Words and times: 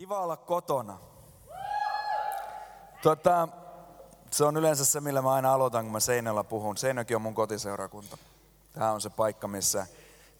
Kiva 0.00 0.18
olla 0.18 0.36
kotona. 0.36 0.98
Tota, 3.02 3.48
se 4.30 4.44
on 4.44 4.56
yleensä 4.56 4.84
se, 4.84 5.00
millä 5.00 5.22
mä 5.22 5.32
aina 5.32 5.54
aloitan, 5.54 5.84
kun 5.84 5.92
mä 5.92 6.00
Seinällä 6.00 6.44
puhun. 6.44 6.76
Seinäkin 6.76 7.16
on 7.16 7.22
mun 7.22 7.34
kotiseurakunta. 7.34 8.18
Tämä 8.72 8.92
on 8.92 9.00
se 9.00 9.10
paikka, 9.10 9.48
missä, 9.48 9.86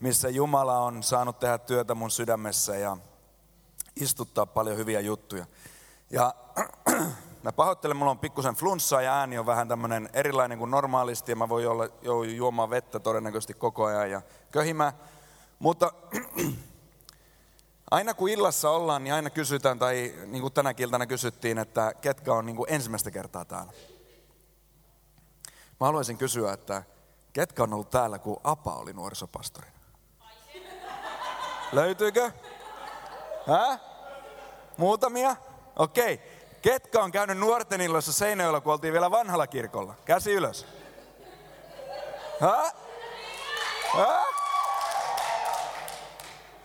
missä 0.01 0.29
Jumala 0.29 0.79
on 0.79 1.03
saanut 1.03 1.39
tehdä 1.39 1.59
työtä 1.59 1.95
mun 1.95 2.11
sydämessä 2.11 2.77
ja 2.77 2.97
istuttaa 3.97 4.47
paljon 4.47 4.77
hyviä 4.77 5.01
juttuja. 5.01 5.47
Ja 6.11 6.35
mä 7.43 7.53
pahoittelen, 7.53 7.97
mulla 7.97 8.11
on 8.11 8.19
pikkusen 8.19 8.55
flunssaa 8.55 9.03
ja 9.03 9.19
ääni 9.19 9.39
on 9.39 9.47
vähän 9.47 9.69
tämmönen 9.69 10.11
erilainen 10.13 10.59
kuin 10.59 10.71
normaalisti 10.71 11.33
ja 11.33 11.37
mä 11.37 11.49
voin 11.49 11.69
olla 11.69 11.89
juomaan 12.37 12.71
vettä 12.71 13.01
todennäköisesti 13.01 13.55
koko 13.55 13.85
ajan 13.85 14.11
ja 14.11 14.23
köhimään. 14.51 14.93
Mutta 15.59 15.93
Aina 17.91 18.15
kun 18.15 18.29
illassa 18.29 18.71
ollaan, 18.71 19.05
niin 19.05 19.15
aina 19.15 19.31
kysytään, 19.31 19.79
tai 19.79 20.15
niin 20.27 20.41
kuin 20.41 20.53
tänä 20.53 20.75
kiltana 20.75 21.07
kysyttiin, 21.07 21.59
että 21.59 21.95
ketkä 22.01 22.35
on 22.35 22.47
niin 22.47 22.57
kuin 22.57 22.73
ensimmäistä 22.73 23.11
kertaa 23.11 23.45
täällä. 23.45 23.73
Mä 25.81 25.87
haluaisin 25.87 26.19
kysyä, 26.19 26.53
että 26.53 26.83
ketkä 27.33 27.63
on 27.63 27.75
ollut 27.75 27.91
täällä, 27.91 28.19
kun 28.19 28.41
Apa 28.45 28.75
oli 28.75 28.93
nuorisopastorina? 28.93 29.79
Löytyykö? 31.73 32.31
Hä? 33.47 33.79
Muutamia? 34.77 35.37
Okei. 35.77 36.15
Okay. 36.15 36.27
Ketkä 36.63 37.03
on 37.03 37.13
käynyt 37.13 37.39
nuorten 37.39 37.81
illoissa 37.81 38.13
Seinäjoella, 38.13 38.61
kun 38.61 38.73
oltiin 38.73 38.93
vielä 38.93 39.11
vanhalla 39.11 39.47
kirkolla? 39.47 39.95
Käsi 40.05 40.33
ylös. 40.33 40.67
Hä? 42.41 42.73
Hä? 43.97 44.25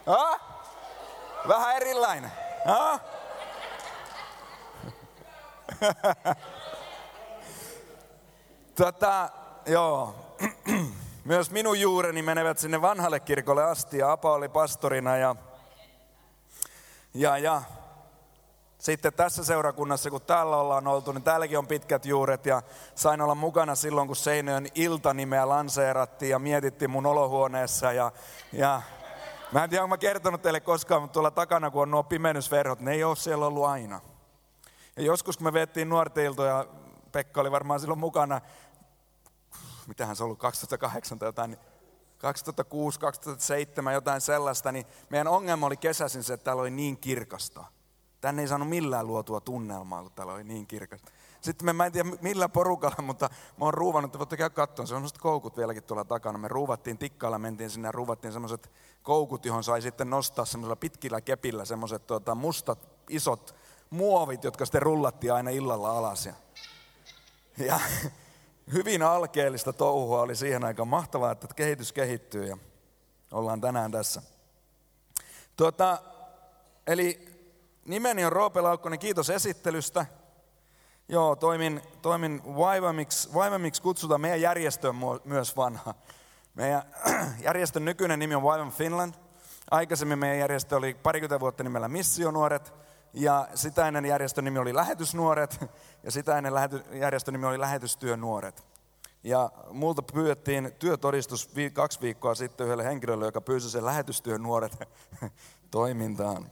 Hä? 0.06 0.45
Vähän 1.48 1.76
erilainen. 1.76 2.32
Ha? 2.66 3.00
Tota, 8.76 9.30
joo. 9.66 10.16
Myös 11.26 11.52
minun 11.52 11.80
juureni 11.80 12.22
menevät 12.22 12.60
sinne 12.60 12.82
vanhalle 12.82 13.20
kirkolle 13.20 13.64
asti 13.64 13.98
ja 13.98 14.12
Apa 14.12 14.34
oli 14.34 14.50
pastorina 14.50 15.18
ja, 15.18 15.36
ja, 17.14 17.38
ja 17.38 17.62
sitten 18.80 19.14
tässä 19.14 19.44
seurakunnassa, 19.44 20.10
kun 20.10 20.22
täällä 20.22 20.58
ollaan 20.58 20.88
oltu, 20.88 21.12
niin 21.12 21.24
täälläkin 21.24 21.58
on 21.58 21.68
pitkät 21.68 22.06
juuret 22.06 22.46
ja 22.46 22.62
sain 22.96 23.22
olla 23.22 23.36
mukana 23.36 23.76
silloin, 23.76 24.08
kun 24.08 24.16
Seinöön 24.16 24.68
iltanimeä 24.76 25.50
lanseerattiin 25.50 26.30
ja 26.30 26.40
mietittiin 26.40 26.92
mun 26.92 27.06
olohuoneessa 27.06 27.92
ja, 27.92 28.12
ja 28.54 28.82
Mä 29.56 29.64
en 29.64 29.70
tiedä, 29.70 29.84
onko 29.84 29.94
mä 29.94 29.98
kertonut 29.98 30.42
teille 30.42 30.60
koskaan, 30.60 31.02
mutta 31.02 31.14
tuolla 31.14 31.32
takana, 31.32 31.72
kun 31.72 31.82
on 31.82 31.92
nuo 31.92 32.04
pimennysverhot, 32.04 32.80
ne 32.80 32.92
ei 32.92 33.04
ole 33.04 33.16
siellä 33.16 33.46
ollut 33.46 33.66
aina. 33.66 34.02
Ja 34.96 35.04
joskus, 35.04 35.38
kun 35.38 35.48
me 35.48 35.54
vettiin 35.54 35.90
nuorten 35.90 36.26
iltoja, 36.26 36.66
Pekka 37.12 37.42
oli 37.42 37.52
varmaan 37.52 37.80
silloin 37.80 38.00
mukana, 38.00 38.42
mitähän 39.88 40.16
se 40.16 40.24
on 40.24 40.26
ollut, 40.26 40.40
2008 40.40 41.20
tai 41.20 41.28
jotain, 41.28 41.58
2006, 42.18 43.00
2007, 43.00 43.94
jotain 43.94 44.22
sellaista, 44.22 44.72
niin 44.72 44.86
meidän 45.10 45.28
ongelma 45.28 45.66
oli 45.66 45.78
kesäisin 45.78 46.24
se, 46.24 46.34
että 46.34 46.44
täällä 46.44 46.62
oli 46.62 46.72
niin 46.72 46.98
kirkasta. 46.98 47.64
Tänne 48.22 48.42
ei 48.42 48.48
saanut 48.48 48.70
millään 48.70 49.08
luotua 49.08 49.42
tunnelmaa, 49.42 50.02
kun 50.02 50.12
täällä 50.12 50.34
oli 50.34 50.44
niin 50.44 50.68
kirkasta. 50.68 51.12
Sitten 51.42 51.66
me, 51.66 51.74
mä 51.74 51.86
en 51.86 51.92
tiedä 51.92 52.10
millä 52.22 52.50
porukalla, 52.50 53.02
mutta 53.10 53.30
mä 53.58 53.66
oon 53.66 53.74
ruuvannut, 53.74 54.10
että 54.10 54.20
voitte 54.20 54.38
käydä 54.38 54.50
katsomaan, 54.50 54.88
se 54.88 54.94
on 54.94 54.98
semmoiset 54.98 55.18
koukut 55.18 55.58
vieläkin 55.58 55.84
tuolla 55.84 56.06
takana. 56.06 56.38
Me 56.38 56.48
ruuvattiin 56.48 56.98
tikkailla, 56.98 57.40
mentiin 57.40 57.70
sinne 57.70 57.88
ja 57.88 57.92
ruuvattiin 57.92 58.34
semmoiset 58.34 58.72
koukut, 59.06 59.46
johon 59.46 59.64
sai 59.64 59.82
sitten 59.82 60.10
nostaa 60.10 60.46
semmoisella 60.46 60.76
pitkillä 60.76 61.22
kepillä 61.22 61.66
semmoiset 61.66 62.08
tuota, 62.08 62.36
mustat 62.36 62.80
isot 63.10 63.56
muovit, 63.90 64.44
jotka 64.44 64.66
sitten 64.66 64.82
rullattiin 64.82 65.34
aina 65.34 65.50
illalla 65.50 65.98
alas. 65.98 66.26
Ja, 66.26 66.34
ja 67.58 67.80
hyvin 68.74 69.04
alkeellista 69.04 69.74
touhua 69.74 70.22
oli 70.22 70.36
siihen 70.36 70.64
aikaan. 70.64 70.88
Mahtavaa, 70.88 71.32
että 71.32 71.48
kehitys 71.56 71.94
kehittyy 71.94 72.46
ja 72.46 72.58
ollaan 73.32 73.62
tänään 73.62 73.92
tässä. 73.92 74.22
Tuota, 75.58 76.02
eli 76.88 77.26
nimeni 77.86 78.26
on 78.26 78.32
Roope 78.32 78.62
Laukkonen, 78.62 79.00
kiitos 79.00 79.30
esittelystä. 79.30 80.06
Joo, 81.10 81.36
toimin, 81.36 81.82
toimin 82.02 82.42
Vaivamiksi, 82.46 83.34
Vaivamiksi 83.34 83.82
kutsutaan, 83.82 84.22
meidän 84.22 84.42
järjestö 84.42 84.90
on 84.90 85.22
myös 85.24 85.58
vanha. 85.58 85.94
Meidän 86.56 86.84
järjestön 87.44 87.86
nykyinen 87.86 88.20
nimi 88.20 88.36
on 88.36 88.44
Vaivam 88.44 88.72
Finland. 88.72 89.14
Aikaisemmin 89.72 90.20
meidän 90.20 90.40
järjestö 90.40 90.76
oli 90.76 90.94
parikymmentä 90.94 91.40
vuotta 91.40 91.64
nimellä 91.64 91.88
Missionuoret, 91.88 92.74
ja 93.14 93.48
sitä 93.56 93.88
ennen 93.88 94.06
järjestön 94.06 94.44
nimi 94.44 94.60
oli 94.60 94.76
Lähetysnuoret, 94.76 95.66
ja 96.04 96.12
sitä 96.12 96.38
ennen 96.38 96.54
järjestön 96.92 97.34
nimi 97.34 97.46
oli 97.46 97.60
Lähetystyönuoret. 97.60 98.64
Ja 99.24 99.52
multa 99.72 100.02
pyydettiin 100.02 100.72
työtodistus 100.80 101.50
kaksi 101.74 102.02
viikkoa 102.02 102.36
sitten 102.36 102.66
yhdelle 102.66 102.84
henkilölle, 102.84 103.26
joka 103.26 103.42
pyysi 103.42 103.70
sen 103.70 103.86
lähetystyön 103.86 104.44
nuoret 104.44 104.80
toimintaan 105.72 106.52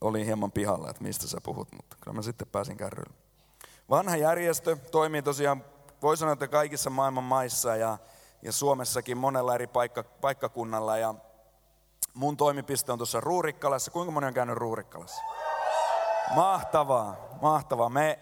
oli 0.00 0.26
hieman 0.26 0.52
pihalla, 0.52 0.90
että 0.90 1.02
mistä 1.02 1.26
sä 1.26 1.38
puhut, 1.42 1.72
mutta 1.72 1.96
kyllä 2.00 2.14
mä 2.14 2.22
sitten 2.22 2.48
pääsin 2.48 2.76
kärrylle. 2.76 3.14
Vanha 3.90 4.16
järjestö 4.16 4.76
toimii 4.76 5.22
tosiaan, 5.22 5.64
voi 6.02 6.16
sanoa, 6.16 6.32
että 6.32 6.48
kaikissa 6.48 6.90
maailman 6.90 7.24
maissa 7.24 7.76
ja, 7.76 7.98
ja 8.42 8.52
Suomessakin 8.52 9.18
monella 9.18 9.54
eri 9.54 9.66
paikka, 9.66 10.02
paikkakunnalla. 10.02 10.98
Ja 10.98 11.14
mun 12.14 12.36
toimipiste 12.36 12.92
on 12.92 12.98
tuossa 12.98 13.20
Ruurikkalassa. 13.20 13.90
Kuinka 13.90 14.12
moni 14.12 14.26
on 14.26 14.34
käynyt 14.34 14.56
Ruurikkalassa? 14.56 15.22
Mahtavaa, 16.34 17.16
mahtavaa. 17.42 17.88
Me 17.88 18.18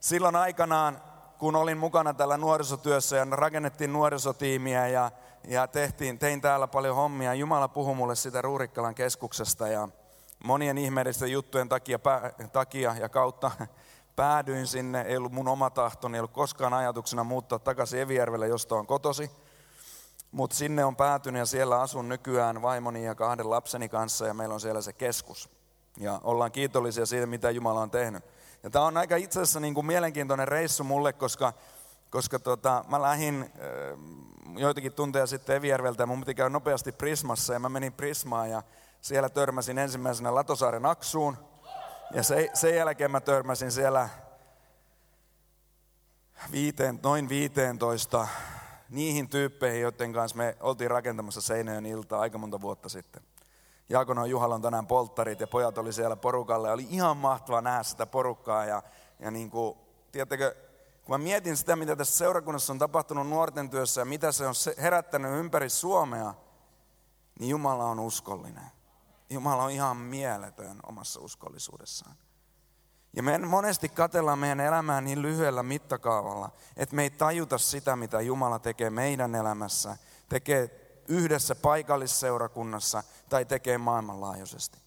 silloin 0.00 0.36
aikanaan, 0.36 1.02
kun 1.38 1.56
olin 1.56 1.78
mukana 1.78 2.14
tällä 2.14 2.36
nuorisotyössä 2.36 3.16
ja 3.16 3.26
rakennettiin 3.30 3.92
nuorisotiimiä 3.92 4.88
ja, 4.88 5.10
ja 5.44 5.66
tehtiin, 5.66 6.18
tein 6.18 6.40
täällä 6.40 6.66
paljon 6.66 6.96
hommia. 6.96 7.34
Jumala 7.34 7.68
puhui 7.68 7.94
mulle 7.94 8.14
sitä 8.14 8.42
Ruurikkalan 8.42 8.94
keskuksesta 8.94 9.68
ja, 9.68 9.88
monien 10.44 10.78
ihmeellisten 10.78 11.32
juttujen 11.32 11.68
takia, 11.68 11.98
pää, 11.98 12.32
takia 12.52 12.94
ja 13.00 13.08
kautta 13.08 13.50
päädyin 14.16 14.66
sinne. 14.66 15.02
Ei 15.02 15.16
ollut 15.16 15.32
mun 15.32 15.48
oma 15.48 15.70
tahtoni, 15.70 16.16
ei 16.16 16.20
ollut 16.20 16.32
koskaan 16.32 16.74
ajatuksena 16.74 17.24
muuttaa 17.24 17.58
takaisin 17.58 18.00
Evijärvelle, 18.00 18.48
josta 18.48 18.74
on 18.74 18.86
kotosi. 18.86 19.30
Mutta 20.32 20.56
sinne 20.56 20.84
on 20.84 20.96
päätynyt 20.96 21.38
ja 21.38 21.46
siellä 21.46 21.80
asun 21.80 22.08
nykyään 22.08 22.62
vaimoni 22.62 23.04
ja 23.04 23.14
kahden 23.14 23.50
lapseni 23.50 23.88
kanssa 23.88 24.26
ja 24.26 24.34
meillä 24.34 24.54
on 24.54 24.60
siellä 24.60 24.80
se 24.80 24.92
keskus. 24.92 25.50
Ja 25.96 26.20
ollaan 26.24 26.52
kiitollisia 26.52 27.06
siitä, 27.06 27.26
mitä 27.26 27.50
Jumala 27.50 27.80
on 27.80 27.90
tehnyt. 27.90 28.24
Ja 28.62 28.70
tämä 28.70 28.84
on 28.84 28.96
aika 28.96 29.16
itse 29.16 29.40
asiassa 29.40 29.60
niin 29.60 29.74
kuin 29.74 29.86
mielenkiintoinen 29.86 30.48
reissu 30.48 30.84
mulle, 30.84 31.12
koska, 31.12 31.52
koska 32.10 32.38
tota, 32.38 32.84
mä 32.88 33.02
lähdin 33.02 33.42
äh, 33.42 33.98
joitakin 34.56 34.92
tunteja 34.92 35.26
sitten 35.26 35.56
Evijärveltä 35.56 36.02
ja 36.02 36.06
mun 36.06 36.20
piti 36.20 36.34
käydä 36.34 36.50
nopeasti 36.50 36.92
Prismassa 36.92 37.52
ja 37.52 37.58
mä 37.58 37.68
menin 37.68 37.92
Prismaan 37.92 38.50
ja 38.50 38.62
siellä 39.00 39.28
törmäsin 39.28 39.78
ensimmäisenä 39.78 40.34
Latosaaren 40.34 40.86
Aksuun. 40.86 41.36
Ja 42.14 42.22
se, 42.22 42.50
sen 42.54 42.76
jälkeen 42.76 43.10
mä 43.10 43.20
törmäsin 43.20 43.72
siellä 43.72 44.08
viiteen, 46.52 47.00
noin 47.02 47.28
15 47.28 48.28
niihin 48.90 49.28
tyyppeihin, 49.28 49.80
joiden 49.80 50.12
kanssa 50.12 50.36
me 50.36 50.56
oltiin 50.60 50.90
rakentamassa 50.90 51.40
Seinäjön 51.40 51.86
iltaa 51.86 52.20
aika 52.20 52.38
monta 52.38 52.60
vuotta 52.60 52.88
sitten. 52.88 53.22
Juhalla 54.28 54.54
on 54.54 54.62
tänään 54.62 54.86
polttarit 54.86 55.40
ja 55.40 55.46
pojat 55.46 55.78
oli 55.78 55.92
siellä 55.92 56.16
porukalle. 56.16 56.72
Oli 56.72 56.86
ihan 56.90 57.16
mahtavaa 57.16 57.60
nähdä 57.60 57.82
sitä 57.82 58.06
porukkaa 58.06 58.64
ja, 58.64 58.82
ja 59.20 59.30
niin 59.30 59.50
kuin, 59.50 59.78
tiedättekö, 60.12 60.54
kun 61.04 61.14
mä 61.14 61.18
mietin 61.18 61.56
sitä, 61.56 61.76
mitä 61.76 61.96
tässä 61.96 62.16
seurakunnassa 62.16 62.72
on 62.72 62.78
tapahtunut 62.78 63.28
nuorten 63.28 63.70
työssä 63.70 64.00
ja 64.00 64.04
mitä 64.04 64.32
se 64.32 64.46
on 64.46 64.54
herättänyt 64.82 65.32
ympäri 65.32 65.68
Suomea, 65.68 66.34
niin 67.38 67.48
Jumala 67.48 67.84
on 67.84 68.00
uskollinen. 68.00 68.66
Jumala 69.30 69.64
on 69.64 69.70
ihan 69.70 69.96
mieletön 69.96 70.80
omassa 70.86 71.20
uskollisuudessaan. 71.20 72.16
Ja 73.16 73.22
me 73.22 73.38
monesti 73.38 73.88
katellaan 73.88 74.38
meidän 74.38 74.60
elämää 74.60 75.00
niin 75.00 75.22
lyhyellä 75.22 75.62
mittakaavalla, 75.62 76.50
että 76.76 76.96
me 76.96 77.02
ei 77.02 77.10
tajuta 77.10 77.58
sitä, 77.58 77.96
mitä 77.96 78.20
Jumala 78.20 78.58
tekee 78.58 78.90
meidän 78.90 79.34
elämässä, 79.34 79.96
tekee 80.28 80.88
yhdessä 81.08 81.54
paikallisseurakunnassa 81.54 83.02
tai 83.28 83.44
tekee 83.44 83.78
maailmanlaajuisesti. 83.78 84.78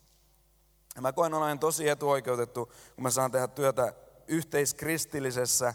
Ja 0.96 1.02
mä 1.02 1.14
koen 1.14 1.34
olen 1.34 1.60
tosi 1.60 1.90
etuoikeutettu, 1.90 2.66
kun 2.96 3.04
mä 3.04 3.10
saan 3.10 3.32
tehdä 3.32 3.48
työtä 3.48 3.94
yhteiskristillisessä 4.28 5.74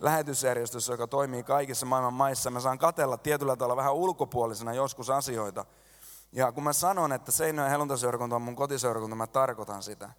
lähetysjärjestössä, 0.00 0.92
joka 0.92 1.06
toimii 1.06 1.42
kaikissa 1.42 1.86
maailman 1.86 2.14
maissa. 2.14 2.50
Mä 2.50 2.60
saan 2.60 2.78
katella 2.78 3.16
tietyllä 3.16 3.56
tavalla 3.56 3.76
vähän 3.76 3.94
ulkopuolisena 3.94 4.72
joskus 4.72 5.10
asioita, 5.10 5.64
ja 6.32 6.52
kun 6.52 6.64
mä 6.64 6.72
sanon, 6.72 7.12
että 7.12 7.32
Seinäjoen 7.32 7.70
helluntaseurakunta 7.70 8.36
on 8.36 8.42
mun 8.42 8.56
kotiseurakunta, 8.56 9.16
mä 9.16 9.26
tarkoitan 9.26 9.82
sitä. 9.82 10.10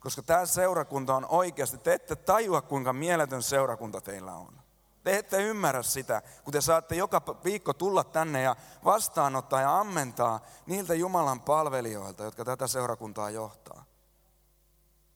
Koska 0.00 0.22
tämä 0.22 0.46
seurakunta 0.46 1.16
on 1.16 1.26
oikeasti, 1.28 1.78
te 1.78 1.94
ette 1.94 2.16
tajua 2.16 2.62
kuinka 2.62 2.92
mieletön 2.92 3.42
seurakunta 3.42 4.00
teillä 4.00 4.32
on. 4.32 4.58
Te 5.04 5.18
ette 5.18 5.42
ymmärrä 5.42 5.82
sitä, 5.82 6.22
kun 6.44 6.52
te 6.52 6.60
saatte 6.60 6.94
joka 6.94 7.22
viikko 7.44 7.72
tulla 7.72 8.04
tänne 8.04 8.42
ja 8.42 8.56
vastaanottaa 8.84 9.60
ja 9.60 9.80
ammentaa 9.80 10.40
niiltä 10.66 10.94
Jumalan 10.94 11.40
palvelijoilta, 11.40 12.24
jotka 12.24 12.44
tätä 12.44 12.66
seurakuntaa 12.66 13.30
johtaa. 13.30 13.84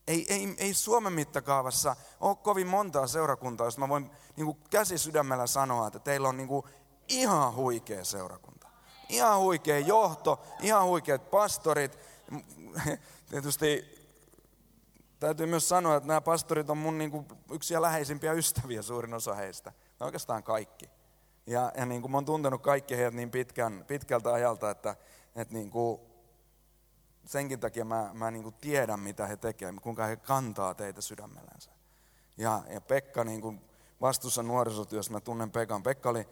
Ei, 0.06 0.26
ei, 0.28 0.54
ei 0.58 0.74
Suomen 0.74 1.12
mittakaavassa 1.12 1.96
ole 2.20 2.36
kovin 2.36 2.66
montaa 2.66 3.06
seurakuntaa, 3.06 3.66
jos 3.66 3.78
mä 3.78 3.88
voin 3.88 4.10
niin 4.36 4.44
kuin 4.44 4.58
käsi 4.70 4.98
sydämellä 4.98 5.46
sanoa, 5.46 5.86
että 5.86 5.98
teillä 5.98 6.28
on 6.28 6.36
niin 6.36 6.48
kuin 6.48 6.66
ihan 7.08 7.54
huikea 7.54 8.04
seurakunta. 8.04 8.68
Ihan 9.08 9.38
huikea 9.38 9.78
johto, 9.78 10.40
ihan 10.60 10.84
huikeat 10.84 11.30
pastorit. 11.30 11.98
Tietysti 13.30 13.91
täytyy 15.26 15.46
myös 15.46 15.68
sanoa, 15.68 15.96
että 15.96 16.06
nämä 16.06 16.20
pastorit 16.20 16.70
on 16.70 16.78
mun 16.78 16.98
niin 16.98 17.10
kuin 17.10 17.26
yksi 17.52 17.74
ja 17.74 17.82
läheisimpiä 17.82 18.32
ystäviä, 18.32 18.82
suurin 18.82 19.14
osa 19.14 19.34
heistä. 19.34 19.72
No 20.00 20.06
oikeastaan 20.06 20.42
kaikki. 20.42 20.90
Ja, 21.46 21.72
ja 21.76 21.86
niin 21.86 22.00
kuin 22.02 22.10
mä 22.10 22.16
oon 22.16 22.24
tuntenut 22.24 22.62
kaikki 22.62 22.96
heidät 22.96 23.14
niin 23.14 23.30
pitkän, 23.30 23.84
pitkältä 23.86 24.32
ajalta, 24.32 24.70
että, 24.70 24.96
että 25.36 25.54
niin 25.54 25.70
kuin 25.70 26.00
senkin 27.24 27.60
takia 27.60 27.84
mä, 27.84 28.10
mä 28.14 28.30
niin 28.30 28.42
kuin 28.42 28.54
tiedän, 28.60 29.00
mitä 29.00 29.26
he 29.26 29.36
tekevät, 29.36 29.80
kuinka 29.82 30.06
he 30.06 30.16
kantaa 30.16 30.74
teitä 30.74 31.00
sydämellänsä. 31.00 31.70
Ja, 32.36 32.62
ja 32.68 32.80
Pekka 32.80 33.24
niin 33.24 33.40
kuin 33.40 33.60
vastuussa 34.00 34.42
nuorisotyössä, 34.42 35.12
mä 35.12 35.20
tunnen 35.20 35.50
Pekan. 35.50 35.82
Pekka 35.82 36.10
oli, 36.10 36.28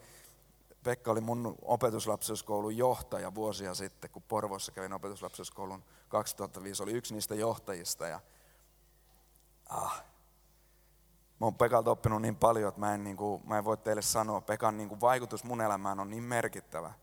Pekka 0.83 1.11
oli 1.11 1.21
mun 1.21 1.55
opetuslapseuskoulun 1.61 2.77
johtaja 2.77 3.35
vuosia 3.35 3.73
sitten, 3.75 4.09
kun 4.09 4.23
Porvossa 4.27 4.71
kävin 4.71 4.93
opetuslapseuskoulun 4.93 5.83
2005, 6.09 6.83
oli 6.83 6.91
yksi 6.91 7.13
niistä 7.13 7.35
johtajista. 7.35 8.07
Ja, 8.07 8.19
ah, 9.71 10.03
mä 11.39 11.45
oon 11.45 11.55
Pekalta 11.55 11.91
oppinut 11.91 12.21
niin 12.21 12.35
paljon, 12.35 12.69
että 12.69 12.79
mä 12.79 12.93
en, 12.93 13.03
niin 13.03 13.17
kuin, 13.17 13.41
mä 13.47 13.57
en 13.57 13.65
voi 13.65 13.77
teille 13.77 14.01
sanoa. 14.01 14.41
Pekan 14.41 14.77
niin 14.77 14.89
kuin 14.89 15.01
vaikutus 15.01 15.43
mun 15.43 15.61
elämään 15.61 15.99
on 15.99 16.09
niin 16.09 16.23
merkittävä, 16.23 16.93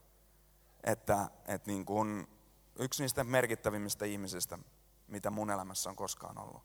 että, 0.84 1.28
että 1.46 1.70
niin 1.70 1.84
kuin, 1.84 2.28
yksi 2.78 3.02
niistä 3.02 3.24
merkittävimmistä 3.24 4.04
ihmisistä, 4.04 4.58
mitä 5.08 5.30
mun 5.30 5.50
elämässä 5.50 5.90
on 5.90 5.96
koskaan 5.96 6.38
ollut. 6.38 6.62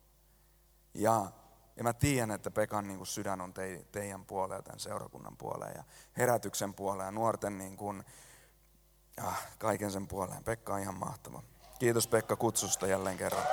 Ja, 0.94 1.32
ja 1.76 1.84
mä 1.84 1.94
tiedän, 1.94 2.32
että 2.32 2.52
Pekan 2.52 2.88
niin 2.88 2.98
kuin 2.98 3.08
sydän 3.08 3.42
on 3.42 3.54
te, 3.54 3.86
teidän 3.92 4.26
puoleen, 4.26 4.64
tämän 4.64 4.80
seurakunnan 4.80 5.38
puoleen 5.38 5.74
ja 5.76 5.84
herätyksen 6.18 6.74
puoleen 6.74 7.08
ja 7.08 7.12
nuorten 7.12 7.58
niin 7.58 7.78
kuin, 7.78 8.04
ah, 9.22 9.48
kaiken 9.58 9.92
sen 9.92 10.08
puoleen. 10.08 10.44
Pekka 10.44 10.74
on 10.74 10.80
ihan 10.80 10.98
mahtava. 10.98 11.44
Kiitos 11.80 12.08
Pekka 12.08 12.36
kutsusta 12.36 12.88
jälleen 12.88 13.18
kerran. 13.18 13.44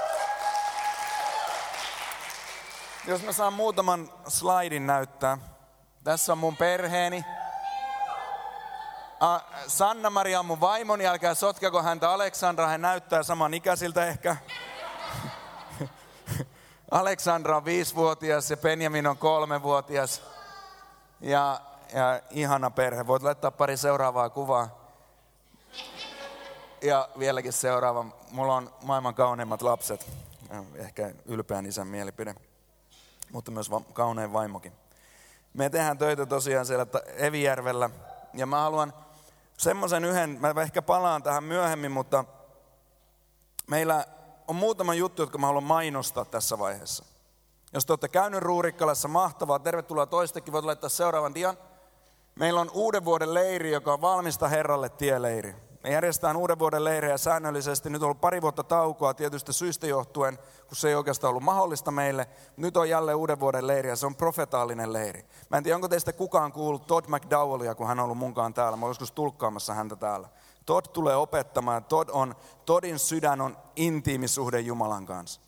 Jos 3.07 3.23
mä 3.23 3.33
saan 3.33 3.53
muutaman 3.53 4.13
slaidin 4.29 4.87
näyttää. 4.87 5.39
Tässä 6.05 6.33
on 6.33 6.39
mun 6.39 6.57
perheeni. 6.57 7.25
Sanna-Maria 9.67 10.41
on 10.41 10.47
mun 10.47 10.61
vaimoni, 10.61 11.07
älkää 11.07 11.35
sotkeko 11.35 11.83
häntä 11.83 12.11
Aleksandra, 12.11 12.67
hän 12.67 12.81
näyttää 12.81 13.23
saman 13.23 13.55
ikäisiltä 13.55 14.07
ehkä. 14.07 14.37
Aleksandra 16.91 17.57
on 17.57 17.65
viisivuotias 17.65 18.51
ja 18.51 18.57
Benjamin 18.57 19.07
on 19.07 19.19
kolmevuotias. 19.19 20.23
Ja, 21.21 21.61
ja 21.95 22.21
ihana 22.31 22.71
perhe. 22.71 23.07
Voit 23.07 23.23
laittaa 23.23 23.51
pari 23.51 23.77
seuraavaa 23.77 24.31
kuvaa. 24.31 24.69
Ja 26.83 27.09
vieläkin 27.19 27.53
seuraava. 27.53 28.05
Mulla 28.31 28.57
on 28.57 28.73
maailman 28.83 29.15
kauneimmat 29.15 29.63
lapset. 29.63 30.07
Ehkä 30.75 31.11
ylpeän 31.25 31.67
isän 31.67 31.87
mielipide. 31.87 32.35
Mutta 33.33 33.51
myös 33.51 33.71
kaunein 33.93 34.33
vaimokin. 34.33 34.73
Me 35.55 35.71
tehdään 35.71 35.99
töitä 35.99 36.27
tosiaan 36.27 36.67
siellä 36.67 36.87
Evijärvellä. 37.17 37.91
Ja 38.35 38.47
mä 38.47 38.61
haluan 38.61 38.93
semmoisen 39.57 40.05
yhden, 40.05 40.39
mä 40.41 40.63
ehkä 40.63 40.83
palaan 40.83 41.23
tähän 41.23 41.45
myöhemmin, 41.45 41.93
mutta 41.93 42.25
meillä 43.67 44.05
on 44.49 44.57
muutama 44.57 44.95
juttu, 44.95 45.23
jotka 45.23 45.39
mä 45.39 45.47
haluan 45.47 45.65
mainostaa 45.65 46.25
tässä 46.25 46.59
vaiheessa. 46.59 47.05
Jos 47.73 47.87
te 47.87 47.93
olette 47.93 48.09
käynyt 48.09 48.41
Ruurikkalassa, 48.41 49.09
mahtavaa, 49.09 49.59
tervetuloa 49.59 50.07
toistekin, 50.07 50.53
voit 50.53 50.65
laittaa 50.65 50.91
seuraavan 50.91 51.35
dian. 51.35 51.59
Meillä 52.35 52.61
on 52.61 52.71
uuden 52.73 53.05
vuoden 53.05 53.35
leiri, 53.35 53.73
joka 53.73 53.93
on 53.93 54.01
valmista 54.01 54.49
Herralle 54.49 54.89
tieleiri. 54.89 55.70
Me 55.85 55.91
järjestetään 55.91 56.37
uuden 56.37 56.59
vuoden 56.59 56.85
leirejä 56.85 57.19
säännöllisesti. 57.19 57.91
Nyt 57.91 58.03
on 58.03 58.07
ollut 58.07 58.21
pari 58.21 58.43
vuotta 58.43 58.65
taukoa 58.65 59.15
tietysti 59.15 59.53
syistä 59.53 59.87
johtuen, 59.87 60.39
kun 60.69 60.77
se 60.77 60.89
ei 60.89 60.95
oikeastaan 60.95 61.29
ollut 61.29 61.43
mahdollista 61.43 61.91
meille. 61.91 62.29
Nyt 62.57 62.77
on 62.77 62.89
jälleen 62.89 63.17
uuden 63.17 63.41
vuoden 63.41 63.67
leiri 63.67 63.89
ja 63.89 63.97
se 63.97 64.07
on 64.07 64.17
profetaalinen 64.17 64.93
leiri. 64.93 65.27
Mä 65.51 65.57
en 65.57 65.63
tiedä, 65.63 65.77
onko 65.77 65.89
teistä 65.89 66.13
kukaan 66.13 66.53
kuullut 66.53 66.87
Todd 66.87 67.07
McDowellia, 67.09 67.75
kun 67.75 67.87
hän 67.87 67.99
on 67.99 68.05
ollut 68.05 68.19
munkaan 68.19 68.55
täällä. 68.55 68.77
Mä 68.77 68.87
olen 68.87 68.91
joskus 68.91 69.13
tulkkaamassa 69.13 69.75
häntä 69.75 69.97
täällä. 69.97 70.29
Todd 70.67 70.87
tulee 70.93 71.17
opettamaan. 71.17 71.85
Todd 71.85 72.11
on, 72.13 72.35
Toddin 72.67 72.99
sydän 72.99 73.41
on 73.41 73.57
intiimisuhde 73.77 74.61
Jumalan 74.61 75.07
kanssa. 75.07 75.41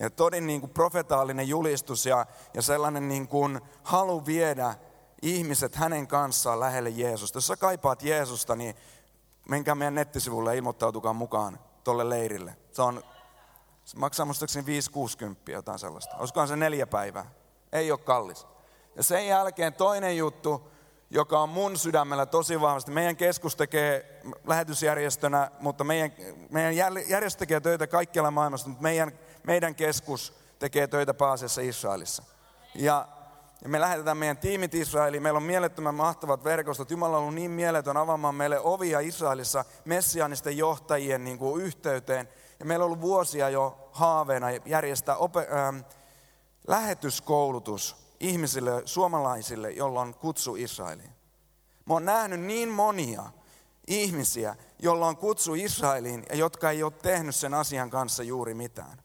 Ja 0.00 0.10
Toddin 0.10 0.46
niin 0.46 0.60
kuin 0.60 0.70
profetaalinen 0.70 1.48
julistus 1.48 2.06
ja, 2.06 2.26
ja 2.54 2.62
sellainen 2.62 3.08
niin 3.08 3.28
kuin 3.28 3.60
halu 3.82 4.26
viedä 4.26 4.74
ihmiset 5.22 5.76
hänen 5.76 6.06
kanssaan 6.06 6.60
lähelle 6.60 6.90
Jeesusta. 6.90 7.36
Jos 7.36 7.46
sä 7.46 7.56
kaipaat 7.56 8.02
Jeesusta, 8.02 8.56
niin 8.56 8.74
menkää 9.48 9.74
meidän 9.74 9.94
nettisivulle 9.94 10.50
ja 10.50 10.58
ilmoittautukaa 10.58 11.12
mukaan 11.12 11.58
tuolle 11.84 12.08
leirille. 12.08 12.56
Se 12.72 12.82
on, 12.82 13.02
se 13.84 13.96
maksaa 13.96 14.26
muistaakseni 14.26 14.80
5-60 15.48 15.52
jotain 15.52 15.78
sellaista. 15.78 16.16
Olisikohan 16.16 16.48
se 16.48 16.56
neljä 16.56 16.86
päivää? 16.86 17.30
Ei 17.72 17.90
ole 17.90 17.98
kallis. 17.98 18.46
Ja 18.96 19.02
sen 19.02 19.26
jälkeen 19.26 19.74
toinen 19.74 20.16
juttu, 20.16 20.70
joka 21.10 21.40
on 21.40 21.48
mun 21.48 21.78
sydämellä 21.78 22.26
tosi 22.26 22.60
vahvasti. 22.60 22.90
Meidän 22.90 23.16
keskus 23.16 23.56
tekee 23.56 24.20
lähetysjärjestönä, 24.46 25.50
mutta 25.60 25.84
meidän, 25.84 26.12
meidän 26.50 26.76
järjestö 27.08 27.38
tekee 27.38 27.60
töitä 27.60 27.86
kaikkialla 27.86 28.30
maailmassa, 28.30 28.68
mutta 28.68 28.82
meidän, 28.82 29.12
meidän 29.46 29.74
keskus 29.74 30.34
tekee 30.58 30.86
töitä 30.86 31.14
pääasiassa 31.14 31.60
Israelissa. 31.60 32.22
Ja 32.74 33.08
ja 33.62 33.68
me 33.68 33.80
lähetetään 33.80 34.16
meidän 34.16 34.38
tiimit 34.38 34.74
Israeliin. 34.74 35.22
Meillä 35.22 35.36
on 35.36 35.42
mielettömän 35.42 35.94
mahtavat 35.94 36.44
verkostot. 36.44 36.90
Jumala 36.90 37.16
on 37.16 37.22
ollut 37.22 37.34
niin 37.34 37.50
mieletön 37.50 37.96
avaamaan 37.96 38.34
meille 38.34 38.60
ovia 38.60 39.00
Israelissa 39.00 39.64
messiaanisten 39.84 40.58
johtajien 40.58 41.24
niin 41.24 41.38
kuin 41.38 41.62
yhteyteen. 41.64 42.28
Ja 42.60 42.66
meillä 42.66 42.82
on 42.82 42.86
ollut 42.86 43.00
vuosia 43.00 43.48
jo 43.48 43.88
haaveena 43.92 44.50
järjestää 44.50 45.16
ope- 45.16 45.54
ähm, 45.54 45.78
lähetyskoulutus 46.68 47.96
ihmisille, 48.20 48.82
suomalaisille, 48.84 49.70
jolla 49.70 50.00
on 50.00 50.14
kutsu 50.14 50.56
Israeliin. 50.56 51.12
Mä 51.86 51.94
oon 51.94 52.04
nähnyt 52.04 52.40
niin 52.40 52.68
monia 52.68 53.22
ihmisiä, 53.86 54.56
jolla 54.78 55.06
on 55.06 55.16
kutsu 55.16 55.54
Israeliin 55.54 56.26
ja 56.28 56.36
jotka 56.36 56.70
ei 56.70 56.82
ole 56.82 56.92
tehnyt 56.92 57.34
sen 57.34 57.54
asian 57.54 57.90
kanssa 57.90 58.22
juuri 58.22 58.54
mitään. 58.54 59.02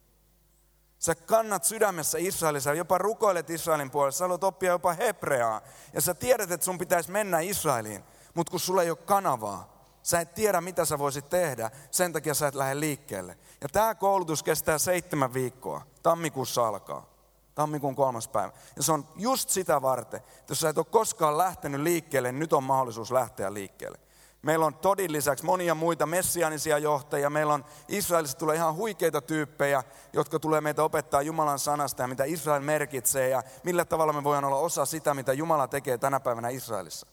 Sä 1.04 1.16
kannat 1.16 1.64
sydämessä 1.64 2.18
Israelissa, 2.22 2.74
jopa 2.74 2.98
rukoilet 2.98 3.50
Israelin 3.50 3.92
puolesta, 3.92 4.18
sä 4.18 4.24
haluat 4.24 4.44
oppia 4.44 4.72
jopa 4.72 4.94
hebreaa. 4.94 5.62
Ja 5.94 6.02
sä 6.02 6.14
tiedät, 6.14 6.52
että 6.52 6.66
sun 6.66 6.78
pitäisi 6.78 7.12
mennä 7.12 7.40
Israeliin, 7.40 8.04
mutta 8.34 8.52
kun 8.52 8.60
sulla 8.60 8.84
ei 8.84 8.90
ole 8.90 8.98
kanavaa, 8.98 9.88
sä 10.04 10.20
et 10.20 10.34
tiedä 10.34 10.62
mitä 10.62 10.86
sä 10.86 11.00
voisit 11.00 11.30
tehdä, 11.30 11.72
sen 11.92 12.14
takia 12.14 12.34
sä 12.34 12.48
et 12.48 12.56
lähde 12.56 12.80
liikkeelle. 12.80 13.38
Ja 13.62 13.70
tämä 13.70 13.96
koulutus 13.96 14.44
kestää 14.44 14.78
seitsemän 14.78 15.34
viikkoa, 15.34 15.82
tammikuussa 16.04 16.68
alkaa, 16.68 17.10
tammikuun 17.56 17.96
kolmas 17.96 18.28
päivä. 18.28 18.52
Ja 18.76 18.84
se 18.84 18.92
on 18.92 19.08
just 19.16 19.50
sitä 19.50 19.82
varten, 19.82 20.20
että 20.20 20.52
jos 20.52 20.60
sä 20.60 20.70
et 20.70 20.78
ole 20.78 20.86
koskaan 20.86 21.38
lähtenyt 21.38 21.82
liikkeelle, 21.82 22.32
niin 22.32 22.40
nyt 22.40 22.54
on 22.54 22.64
mahdollisuus 22.64 23.12
lähteä 23.12 23.54
liikkeelle. 23.54 24.00
Meillä 24.44 24.66
on 24.66 24.76
Todin 24.76 25.12
lisäksi 25.12 25.46
monia 25.46 25.76
muita 25.76 26.06
messianisia 26.06 26.78
johtajia. 26.78 27.30
Meillä 27.30 27.54
on 27.54 27.66
Israelissa 27.88 28.38
tulee 28.38 28.56
ihan 28.56 28.76
huikeita 28.76 29.22
tyyppejä, 29.22 29.84
jotka 30.14 30.40
tulee 30.40 30.62
meitä 30.62 30.84
opettaa 30.84 31.22
Jumalan 31.22 31.60
sanasta 31.60 32.04
ja 32.04 32.08
mitä 32.08 32.24
Israel 32.24 32.62
merkitsee 32.62 33.30
ja 33.30 33.44
millä 33.64 33.86
tavalla 33.86 34.14
me 34.14 34.24
voidaan 34.24 34.46
olla 34.46 34.58
osa 34.58 34.86
sitä, 34.86 35.14
mitä 35.14 35.34
Jumala 35.34 35.68
tekee 35.68 35.98
tänä 35.98 36.20
päivänä 36.20 36.50
Israelissa. 36.50 37.08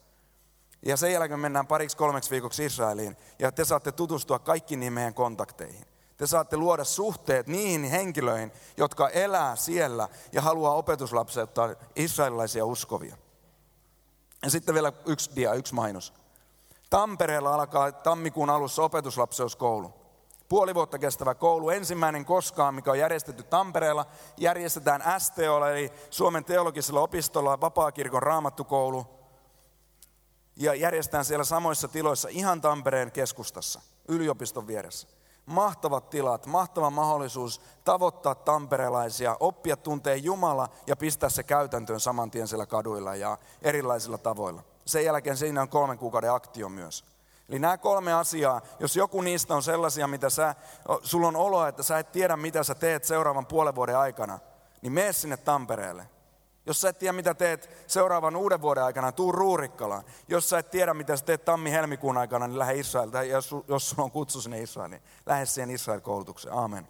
Ja 0.86 0.96
sen 0.96 1.12
jälkeen 1.12 1.40
me 1.40 1.42
mennään 1.42 1.66
pariksi 1.66 1.96
kolmeksi 1.96 2.30
viikoksi 2.30 2.64
Israeliin 2.64 3.16
ja 3.38 3.52
te 3.52 3.64
saatte 3.64 3.92
tutustua 3.92 4.38
kaikkiin 4.38 4.80
niihin 4.80 4.92
meidän 4.92 5.14
kontakteihin. 5.14 5.84
Te 6.16 6.26
saatte 6.26 6.56
luoda 6.56 6.84
suhteet 6.84 7.46
niihin 7.46 7.84
henkilöihin, 7.84 8.52
jotka 8.76 9.08
elää 9.08 9.56
siellä 9.56 10.08
ja 10.32 10.42
haluaa 10.42 10.74
opetuslapsettaa 10.74 11.74
israelilaisia 11.96 12.64
uskovia. 12.64 13.16
Ja 14.42 14.50
sitten 14.50 14.74
vielä 14.74 14.92
yksi 15.06 15.30
dia, 15.36 15.54
yksi 15.54 15.74
mainos. 15.74 16.19
Tampereella 16.90 17.54
alkaa 17.54 17.92
tammikuun 17.92 18.50
alussa 18.50 18.82
opetuslapseuskoulu. 18.82 19.92
Puoli 20.48 20.74
vuotta 20.74 20.98
kestävä 20.98 21.34
koulu, 21.34 21.70
ensimmäinen 21.70 22.24
koskaan, 22.24 22.74
mikä 22.74 22.90
on 22.90 22.98
järjestetty 22.98 23.42
Tampereella, 23.42 24.06
järjestetään 24.36 25.20
STOlla, 25.20 25.70
eli 25.70 25.92
Suomen 26.10 26.44
teologisella 26.44 27.00
opistolla, 27.00 27.60
vapaakirkon 27.60 28.22
raamattukoulu. 28.22 29.06
Ja 30.56 30.74
järjestetään 30.74 31.24
siellä 31.24 31.44
samoissa 31.44 31.88
tiloissa 31.88 32.28
ihan 32.28 32.60
Tampereen 32.60 33.12
keskustassa, 33.12 33.80
yliopiston 34.08 34.66
vieressä. 34.66 35.08
Mahtavat 35.46 36.10
tilat, 36.10 36.46
mahtava 36.46 36.90
mahdollisuus 36.90 37.60
tavoittaa 37.84 38.34
tamperelaisia, 38.34 39.36
oppia 39.40 39.76
tuntee 39.76 40.16
Jumala 40.16 40.68
ja 40.86 40.96
pistää 40.96 41.28
se 41.28 41.42
käytäntöön 41.42 42.00
saman 42.00 42.30
tien 42.30 42.48
siellä 42.48 42.66
kaduilla 42.66 43.14
ja 43.14 43.38
erilaisilla 43.62 44.18
tavoilla. 44.18 44.62
Sen 44.90 45.04
jälkeen 45.04 45.36
siinä 45.36 45.62
on 45.62 45.68
kolmen 45.68 45.98
kuukauden 45.98 46.32
aktio 46.32 46.68
myös. 46.68 47.04
Eli 47.48 47.58
nämä 47.58 47.78
kolme 47.78 48.12
asiaa, 48.12 48.60
jos 48.80 48.96
joku 48.96 49.20
niistä 49.20 49.54
on 49.54 49.62
sellaisia, 49.62 50.06
mitä 50.06 50.30
sä, 50.30 50.54
sulla 51.02 51.28
on 51.28 51.36
olo, 51.36 51.66
että 51.66 51.82
sä 51.82 51.98
et 51.98 52.12
tiedä, 52.12 52.36
mitä 52.36 52.62
sä 52.62 52.74
teet 52.74 53.04
seuraavan 53.04 53.46
puolen 53.46 53.74
vuoden 53.74 53.98
aikana, 53.98 54.38
niin 54.82 54.92
mene 54.92 55.12
sinne 55.12 55.36
Tampereelle. 55.36 56.08
Jos 56.66 56.80
sä 56.80 56.88
et 56.88 56.98
tiedä, 56.98 57.12
mitä 57.12 57.34
teet 57.34 57.84
seuraavan 57.86 58.36
uuden 58.36 58.62
vuoden 58.62 58.84
aikana, 58.84 59.12
tuu 59.12 59.32
Ruurikkalaan. 59.32 60.04
Jos 60.28 60.48
sä 60.50 60.58
et 60.58 60.70
tiedä, 60.70 60.94
mitä 60.94 61.16
sä 61.16 61.24
teet 61.24 61.44
tammi-helmikuun 61.44 62.18
aikana, 62.18 62.46
niin 62.46 62.58
lähde 62.58 62.74
Israel. 62.74 63.10
Tai 63.10 63.28
jos, 63.28 63.50
jos 63.68 63.90
sulla 63.90 64.04
on 64.04 64.10
kutsu 64.10 64.40
sinne 64.40 64.62
Israeliin, 64.62 64.90
niin 65.02 65.22
lähde 65.26 65.46
siihen 65.46 65.70
Israel-koulutukseen. 65.70 66.54
Amen. 66.54 66.88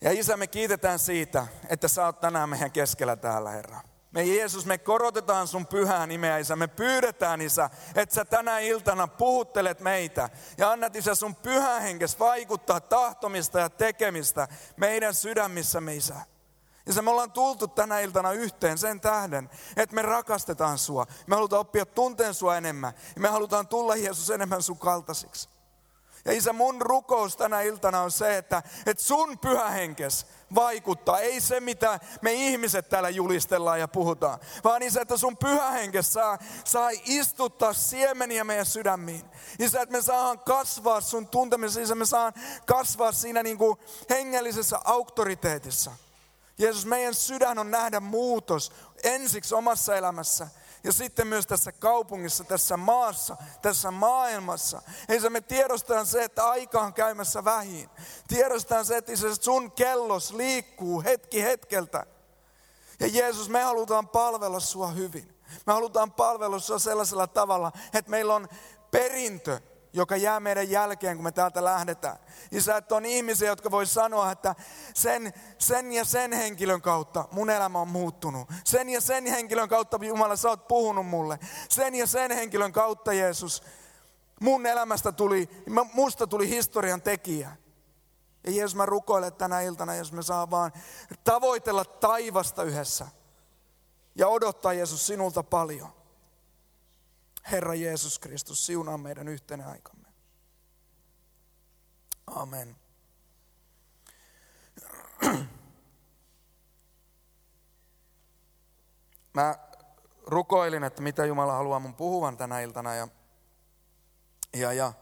Ja 0.00 0.12
Isä, 0.12 0.36
me 0.36 0.46
kiitetään 0.46 0.98
siitä, 0.98 1.46
että 1.68 1.88
sä 1.88 2.06
oot 2.06 2.20
tänään 2.20 2.48
meidän 2.48 2.72
keskellä 2.72 3.16
täällä, 3.16 3.50
Herra. 3.50 3.80
Me 4.10 4.24
Jeesus, 4.24 4.66
me 4.66 4.78
korotetaan 4.78 5.48
sun 5.48 5.66
pyhää 5.66 6.06
nimeä, 6.06 6.38
Isä. 6.38 6.56
Me 6.56 6.66
pyydetään, 6.66 7.40
Isä, 7.40 7.70
että 7.94 8.14
sä 8.14 8.24
tänä 8.24 8.58
iltana 8.58 9.08
puhuttelet 9.08 9.80
meitä. 9.80 10.30
Ja 10.58 10.70
annat, 10.70 10.96
Isä, 10.96 11.14
sun 11.14 11.34
pyhä 11.34 11.80
henkes 11.80 12.18
vaikuttaa 12.18 12.80
tahtomista 12.80 13.60
ja 13.60 13.70
tekemistä 13.70 14.48
meidän 14.76 15.14
sydämissämme, 15.14 15.94
Isä. 15.94 16.16
Ja 16.86 16.92
se 16.92 17.02
me 17.02 17.10
ollaan 17.10 17.32
tultu 17.32 17.68
tänä 17.68 18.00
iltana 18.00 18.32
yhteen 18.32 18.78
sen 18.78 19.00
tähden, 19.00 19.50
että 19.76 19.94
me 19.94 20.02
rakastetaan 20.02 20.78
sua. 20.78 21.06
Me 21.26 21.34
halutaan 21.34 21.60
oppia 21.60 21.86
tunteen 21.86 22.34
sua 22.34 22.56
enemmän. 22.56 22.92
Ja 23.14 23.20
me 23.20 23.28
halutaan 23.28 23.68
tulla 23.68 23.96
Jeesus 23.96 24.30
enemmän 24.30 24.62
sun 24.62 24.78
kaltaisiksi. 24.78 25.48
Ja 26.26 26.32
isä, 26.32 26.52
mun 26.52 26.82
rukous 26.82 27.36
tänä 27.36 27.60
iltana 27.60 28.00
on 28.00 28.10
se, 28.10 28.36
että, 28.36 28.62
että 28.86 29.02
sun 29.02 29.38
pyhä 29.38 29.68
henkes 29.68 30.26
vaikuttaa. 30.54 31.20
Ei 31.20 31.40
se, 31.40 31.60
mitä 31.60 32.00
me 32.22 32.32
ihmiset 32.32 32.88
täällä 32.88 33.08
julistellaan 33.08 33.80
ja 33.80 33.88
puhutaan, 33.88 34.38
vaan 34.64 34.82
isä, 34.82 35.00
että 35.00 35.16
sun 35.16 35.36
pyhä 35.36 35.70
henkes 35.70 36.12
saa, 36.12 36.38
saa 36.64 36.90
istuttaa 37.04 37.72
siemeniä 37.72 38.44
meidän 38.44 38.66
sydämiin. 38.66 39.24
Isä, 39.58 39.82
että 39.82 39.92
me 39.92 40.02
saadaan 40.02 40.38
kasvaa 40.38 41.00
sun 41.00 41.28
tuntemisessa, 41.28 41.80
isä, 41.80 41.94
me 41.94 42.06
saadaan 42.06 42.34
kasvaa 42.66 43.12
siinä 43.12 43.42
niin 43.42 43.58
kuin 43.58 43.76
hengellisessä 44.10 44.80
auktoriteetissa. 44.84 45.92
Jeesus, 46.58 46.86
meidän 46.86 47.14
sydän 47.14 47.58
on 47.58 47.70
nähdä 47.70 48.00
muutos 48.00 48.72
ensiksi 49.04 49.54
omassa 49.54 49.96
elämässä 49.96 50.48
ja 50.86 50.92
sitten 50.92 51.26
myös 51.26 51.46
tässä 51.46 51.72
kaupungissa, 51.72 52.44
tässä 52.44 52.76
maassa, 52.76 53.36
tässä 53.62 53.90
maailmassa. 53.90 54.82
Ei 55.08 55.20
se 55.20 55.30
me 55.30 55.40
tiedostetaan 55.40 56.06
se, 56.06 56.24
että 56.24 56.48
aika 56.48 56.80
on 56.80 56.94
käymässä 56.94 57.44
vähin. 57.44 57.90
Tiedostetaan 58.28 58.84
se, 58.84 58.96
että 58.96 59.16
se 59.16 59.34
sun 59.34 59.72
kellos 59.72 60.32
liikkuu 60.32 61.02
hetki 61.02 61.42
hetkeltä. 61.42 62.06
Ja 63.00 63.06
Jeesus, 63.06 63.48
me 63.48 63.62
halutaan 63.62 64.08
palvella 64.08 64.60
sua 64.60 64.88
hyvin. 64.88 65.42
Me 65.66 65.72
halutaan 65.72 66.12
palvella 66.12 66.58
sua 66.58 66.78
sellaisella 66.78 67.26
tavalla, 67.26 67.72
että 67.94 68.10
meillä 68.10 68.34
on 68.34 68.48
perintö, 68.90 69.60
joka 69.96 70.16
jää 70.16 70.40
meidän 70.40 70.70
jälkeen, 70.70 71.16
kun 71.16 71.24
me 71.24 71.32
täältä 71.32 71.64
lähdetään. 71.64 72.16
Isä, 72.52 72.76
että 72.76 72.96
on 72.96 73.04
ihmisiä, 73.04 73.48
jotka 73.48 73.70
voi 73.70 73.86
sanoa, 73.86 74.32
että 74.32 74.54
sen, 74.94 75.32
sen 75.58 75.92
ja 75.92 76.04
sen 76.04 76.32
henkilön 76.32 76.82
kautta 76.82 77.28
mun 77.32 77.50
elämä 77.50 77.80
on 77.80 77.88
muuttunut. 77.88 78.48
Sen 78.64 78.88
ja 78.88 79.00
sen 79.00 79.26
henkilön 79.26 79.68
kautta, 79.68 79.98
Jumala, 80.02 80.36
sä 80.36 80.48
oot 80.48 80.68
puhunut 80.68 81.06
mulle. 81.06 81.38
Sen 81.68 81.94
ja 81.94 82.06
sen 82.06 82.30
henkilön 82.30 82.72
kautta, 82.72 83.12
Jeesus, 83.12 83.62
mun 84.40 84.66
elämästä 84.66 85.12
tuli, 85.12 85.48
musta 85.92 86.26
tuli 86.26 86.48
historian 86.48 87.02
tekijä. 87.02 87.56
Ja 88.46 88.52
Jeesus, 88.52 88.74
mä 88.74 88.86
rukoilen 88.86 89.32
tänä 89.32 89.60
iltana, 89.60 89.94
jos 89.94 90.12
me 90.12 90.22
saa 90.22 90.50
vaan 90.50 90.72
tavoitella 91.24 91.84
taivasta 91.84 92.62
yhdessä. 92.62 93.06
Ja 94.14 94.28
odottaa 94.28 94.72
Jeesus 94.72 95.06
sinulta 95.06 95.42
paljon. 95.42 95.95
Herra 97.52 97.74
Jeesus 97.74 98.18
Kristus, 98.18 98.66
siunaa 98.66 98.98
meidän 98.98 99.28
yhteinen 99.28 99.66
aikamme. 99.66 100.08
Amen. 102.26 102.76
Mä 109.34 109.58
rukoilin, 110.26 110.84
että 110.84 111.02
mitä 111.02 111.24
Jumala 111.24 111.52
haluaa 111.52 111.80
mun 111.80 111.94
puhuvan 111.94 112.36
tänä 112.36 112.60
iltana 112.60 112.94
ja, 112.94 113.08
ja, 114.54 114.72
ja 114.72 114.92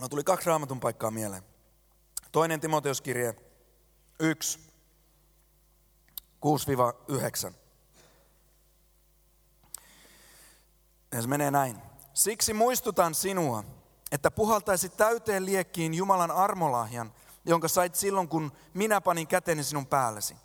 No 0.00 0.08
tuli 0.08 0.24
kaksi 0.24 0.46
raamatun 0.46 0.80
paikkaa 0.80 1.10
mieleen. 1.10 1.42
Toinen 2.32 2.60
Timoteuskirje 2.60 3.34
1, 4.20 4.72
6-9. 7.50 7.52
Ja 11.12 11.22
se 11.22 11.28
menee 11.28 11.50
näin. 11.50 11.82
Siksi 12.14 12.54
muistutan 12.54 13.14
sinua, 13.14 13.64
että 14.12 14.30
puhaltaisit 14.30 14.96
täyteen 14.96 15.46
liekkiin 15.46 15.94
Jumalan 15.94 16.30
armolahjan, 16.30 17.14
jonka 17.44 17.68
sait 17.68 17.94
silloin, 17.94 18.28
kun 18.28 18.52
minä 18.74 19.00
panin 19.00 19.26
käteni 19.26 19.64
sinun 19.64 19.86
päällesi. 19.86 20.36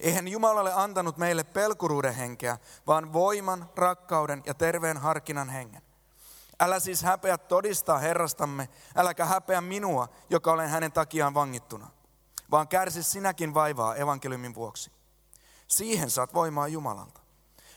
Eihän 0.00 0.28
Jumala 0.28 0.60
ole 0.60 0.72
antanut 0.74 1.16
meille 1.16 1.44
pelkuruuden 1.44 2.14
henkeä, 2.14 2.58
vaan 2.86 3.12
voiman, 3.12 3.70
rakkauden 3.76 4.42
ja 4.46 4.54
terveen 4.54 4.96
harkinnan 4.96 5.48
hengen. 5.48 5.82
Älä 6.60 6.80
siis 6.80 7.02
häpeä 7.02 7.38
todistaa 7.38 7.98
Herrastamme, 7.98 8.68
äläkä 8.96 9.24
häpeä 9.24 9.60
minua, 9.60 10.08
joka 10.30 10.52
olen 10.52 10.68
hänen 10.68 10.92
takiaan 10.92 11.34
vangittuna, 11.34 11.90
vaan 12.50 12.68
kärsi 12.68 13.02
sinäkin 13.02 13.54
vaivaa 13.54 13.96
evankeliumin 13.96 14.54
vuoksi. 14.54 14.92
Siihen 15.66 16.10
saat 16.10 16.34
voimaa 16.34 16.68
Jumalalta. 16.68 17.20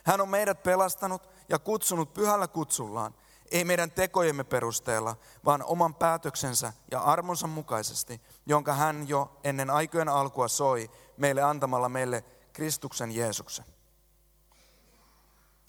Hän 0.03 0.21
on 0.21 0.29
meidät 0.29 0.63
pelastanut 0.63 1.29
ja 1.53 1.59
kutsunut 1.59 2.13
pyhällä 2.13 2.47
kutsullaan, 2.47 3.15
ei 3.51 3.63
meidän 3.63 3.91
tekojemme 3.91 4.43
perusteella, 4.43 5.15
vaan 5.45 5.63
oman 5.63 5.95
päätöksensä 5.95 6.73
ja 6.91 6.99
armonsa 6.99 7.47
mukaisesti, 7.47 8.21
jonka 8.45 8.73
hän 8.73 9.07
jo 9.07 9.39
ennen 9.43 9.69
aikojen 9.69 10.09
alkua 10.09 10.47
soi 10.47 10.91
meille 11.17 11.41
antamalla 11.41 11.89
meille 11.89 12.23
Kristuksen 12.53 13.11
Jeesuksen. 13.11 13.65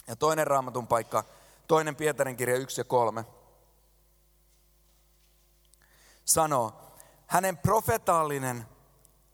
Ja 0.07 0.17
toinen 0.17 0.47
raamatun 0.47 0.87
paikka, 0.87 1.25
toinen 1.67 1.97
Pietarin 1.97 2.37
kirja 2.37 2.57
1 2.57 2.81
ja 2.81 2.85
3, 2.85 3.25
sanoo, 6.25 6.73
hänen 7.26 7.57
profetaalinen, 7.57 8.67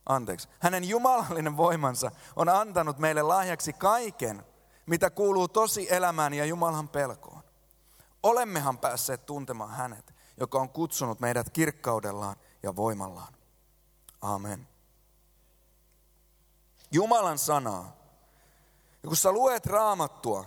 anteeksi, 0.05 0.49
hänen 0.59 0.83
jumalallinen 0.83 1.57
voimansa 1.57 2.11
on 2.35 2.49
antanut 2.49 2.97
meille 2.97 3.21
lahjaksi 3.21 3.73
kaiken, 3.73 4.45
mitä 4.85 5.09
kuuluu 5.09 5.47
tosi 5.47 5.87
elämään 5.93 6.33
ja 6.33 6.45
Jumalan 6.45 6.89
pelkoon. 6.89 7.41
Olemmehan 8.23 8.77
päässeet 8.77 9.25
tuntemaan 9.25 9.71
hänet, 9.71 10.13
joka 10.37 10.59
on 10.59 10.69
kutsunut 10.69 11.19
meidät 11.19 11.49
kirkkaudellaan 11.49 12.35
ja 12.63 12.75
voimallaan. 12.75 13.33
Amen. 14.21 14.67
Jumalan 16.91 17.37
sanaa. 17.37 17.95
Ja 19.03 19.07
kun 19.07 19.17
sä 19.17 19.31
luet 19.31 19.65
raamattua, 19.65 20.45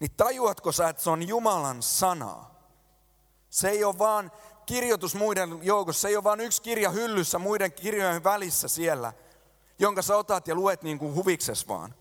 niin 0.00 0.10
tajuatko 0.16 0.72
sä, 0.72 0.88
että 0.88 1.02
se 1.02 1.10
on 1.10 1.28
Jumalan 1.28 1.82
sanaa? 1.82 2.54
Se 3.50 3.68
ei 3.68 3.84
ole 3.84 3.98
vaan 3.98 4.32
kirjoitus 4.66 5.14
muiden 5.14 5.58
joukossa, 5.62 6.00
se 6.00 6.08
ei 6.08 6.16
ole 6.16 6.24
vaan 6.24 6.40
yksi 6.40 6.62
kirja 6.62 6.90
hyllyssä 6.90 7.38
muiden 7.38 7.72
kirjojen 7.72 8.24
välissä 8.24 8.68
siellä, 8.68 9.12
jonka 9.78 10.02
sä 10.02 10.16
otat 10.16 10.48
ja 10.48 10.54
luet 10.54 10.82
niin 10.82 10.98
kuin 10.98 11.14
huvikses 11.14 11.68
vaan 11.68 11.94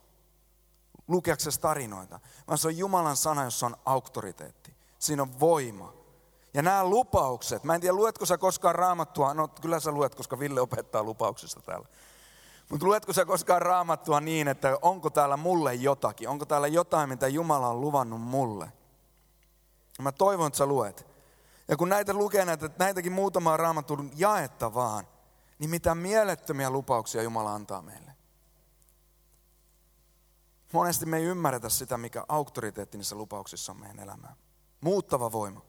lukeaksesi 1.08 1.62
tarinoita, 1.62 2.20
vaan 2.48 2.58
se 2.58 2.68
on 2.68 2.78
Jumalan 2.78 3.18
sana, 3.18 3.44
jossa 3.44 3.66
on 3.66 3.76
auktoriteetti. 3.86 4.74
Siinä 5.00 5.22
on 5.22 5.40
voima. 5.40 5.94
Ja 6.54 6.62
nämä 6.62 6.84
lupaukset, 6.84 7.64
mä 7.64 7.76
en 7.76 7.82
tiedä 7.82 7.96
luetko 7.96 8.26
sä 8.26 8.38
koskaan 8.38 8.76
raamattua, 8.76 9.34
no 9.34 9.48
kyllä 9.48 9.80
sä 9.80 9.92
luet, 9.92 10.16
koska 10.16 10.40
Ville 10.40 10.62
opettaa 10.62 11.04
lupauksista 11.04 11.62
täällä. 11.62 11.88
Mutta 12.70 12.86
luetko 12.86 13.14
sä 13.14 13.26
koskaan 13.26 13.62
raamattua 13.62 14.20
niin, 14.20 14.48
että 14.48 14.78
onko 14.82 15.10
täällä 15.10 15.38
mulle 15.38 15.76
jotakin, 15.76 16.30
onko 16.30 16.46
täällä 16.46 16.68
jotain, 16.68 17.10
mitä 17.10 17.28
Jumala 17.28 17.68
on 17.68 17.82
luvannut 17.82 18.22
mulle? 18.22 18.72
Mä 20.02 20.12
toivon, 20.12 20.48
että 20.48 20.58
sä 20.58 20.66
luet. 20.66 21.08
Ja 21.68 21.78
kun 21.78 21.90
näitä 21.90 22.14
lukee, 22.14 22.46
näitä, 22.46 22.70
näitäkin 22.80 23.12
muutamaa 23.12 23.58
raamatun 23.58 24.12
jaetta 24.16 24.74
vaan, 24.74 25.08
niin 25.60 25.70
mitä 25.70 25.96
mielettömiä 25.96 26.70
lupauksia 26.70 27.22
Jumala 27.22 27.54
antaa 27.54 27.82
meille. 27.82 28.11
Monesti 30.72 31.06
me 31.06 31.18
ei 31.18 31.24
ymmärretä 31.24 31.70
sitä, 31.70 31.98
mikä 31.98 32.26
auktoriteetti 32.28 32.98
niissä 32.98 33.16
lupauksissa 33.16 33.72
on 33.72 33.80
meidän 33.80 34.00
elämään. 34.00 34.36
Muuttava 34.82 35.32
voima. 35.32 35.62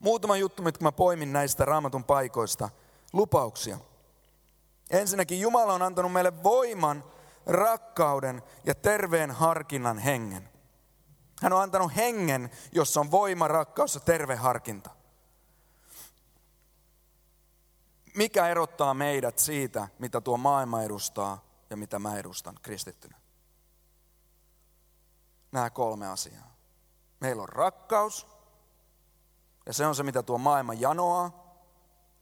Muutama 0.00 0.36
juttu, 0.36 0.62
mitkä 0.62 0.84
mä 0.84 0.92
poimin 0.92 1.32
näistä 1.32 1.64
raamatun 1.64 2.04
paikoista. 2.04 2.68
Lupauksia. 3.12 3.78
Ensinnäkin 4.90 5.40
Jumala 5.40 5.72
on 5.72 5.82
antanut 5.82 6.12
meille 6.12 6.42
voiman, 6.42 7.04
rakkauden 7.46 8.42
ja 8.64 8.74
terveen 8.74 9.30
harkinnan 9.30 9.98
hengen. 9.98 10.48
Hän 11.42 11.52
on 11.52 11.62
antanut 11.62 11.96
hengen, 11.96 12.50
jossa 12.72 13.00
on 13.00 13.10
voima, 13.10 13.48
rakkaus 13.48 13.94
ja 13.94 14.00
terve 14.00 14.36
harkinta. 14.36 14.90
Mikä 18.14 18.48
erottaa 18.48 18.94
meidät 18.94 19.38
siitä, 19.38 19.88
mitä 19.98 20.20
tuo 20.20 20.36
maailma 20.36 20.82
edustaa 20.82 21.44
ja 21.70 21.76
mitä 21.76 21.98
mä 21.98 22.16
edustan 22.16 22.54
kristittynä? 22.62 23.19
Nämä 25.52 25.70
kolme 25.70 26.08
asiaa. 26.08 26.54
Meillä 27.20 27.42
on 27.42 27.48
rakkaus, 27.48 28.26
ja 29.66 29.72
se 29.72 29.86
on 29.86 29.94
se, 29.94 30.02
mitä 30.02 30.22
tuo 30.22 30.38
maailma 30.38 30.74
janoaa. 30.74 31.40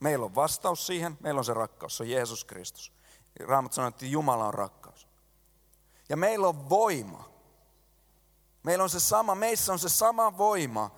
Meillä 0.01 0.25
on 0.25 0.35
vastaus 0.35 0.87
siihen, 0.87 1.19
meillä 1.21 1.39
on 1.39 1.45
se 1.45 1.55
rakkaus, 1.55 1.97
se 1.97 2.03
on 2.03 2.11
Jeesus 2.11 2.45
Kristus. 2.45 2.93
Raamat 3.41 3.73
sanoo, 3.73 3.89
että 3.89 4.07
Jumala 4.07 4.47
on 4.47 4.55
rakkaus. 4.55 5.09
Ja 6.09 6.17
meillä 6.17 6.49
on 6.49 6.71
voima. 6.71 7.29
Meillä 8.63 8.83
on 8.83 8.91
se 8.91 9.01
sama, 9.01 9.35
meissä 9.35 9.73
on 9.73 9.79
se 9.79 9.89
sama 9.89 10.39
voima, 10.39 10.91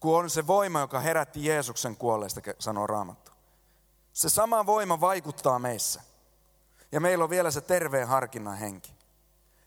kuin 0.00 0.16
on 0.16 0.30
se 0.30 0.46
voima, 0.46 0.80
joka 0.80 1.00
herätti 1.00 1.44
Jeesuksen 1.44 1.96
kuolleista, 1.96 2.40
sanoo 2.58 2.86
Raamattu. 2.86 3.32
Se 4.12 4.28
sama 4.28 4.66
voima 4.66 5.00
vaikuttaa 5.00 5.58
meissä. 5.58 6.02
Ja 6.92 7.00
meillä 7.00 7.24
on 7.24 7.30
vielä 7.30 7.50
se 7.50 7.60
terveen 7.60 8.08
harkinnan 8.08 8.56
henki. 8.56 8.94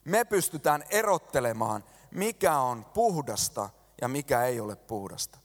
Me 0.06 0.26
pystytään 0.26 0.84
erottelemaan, 0.90 1.84
mikä 2.12 2.58
on 2.58 2.86
puhdasta 2.86 3.70
ja 4.02 4.08
mikä 4.08 4.44
ei 4.44 4.60
ole 4.60 4.76
puhdasta. 4.76 5.40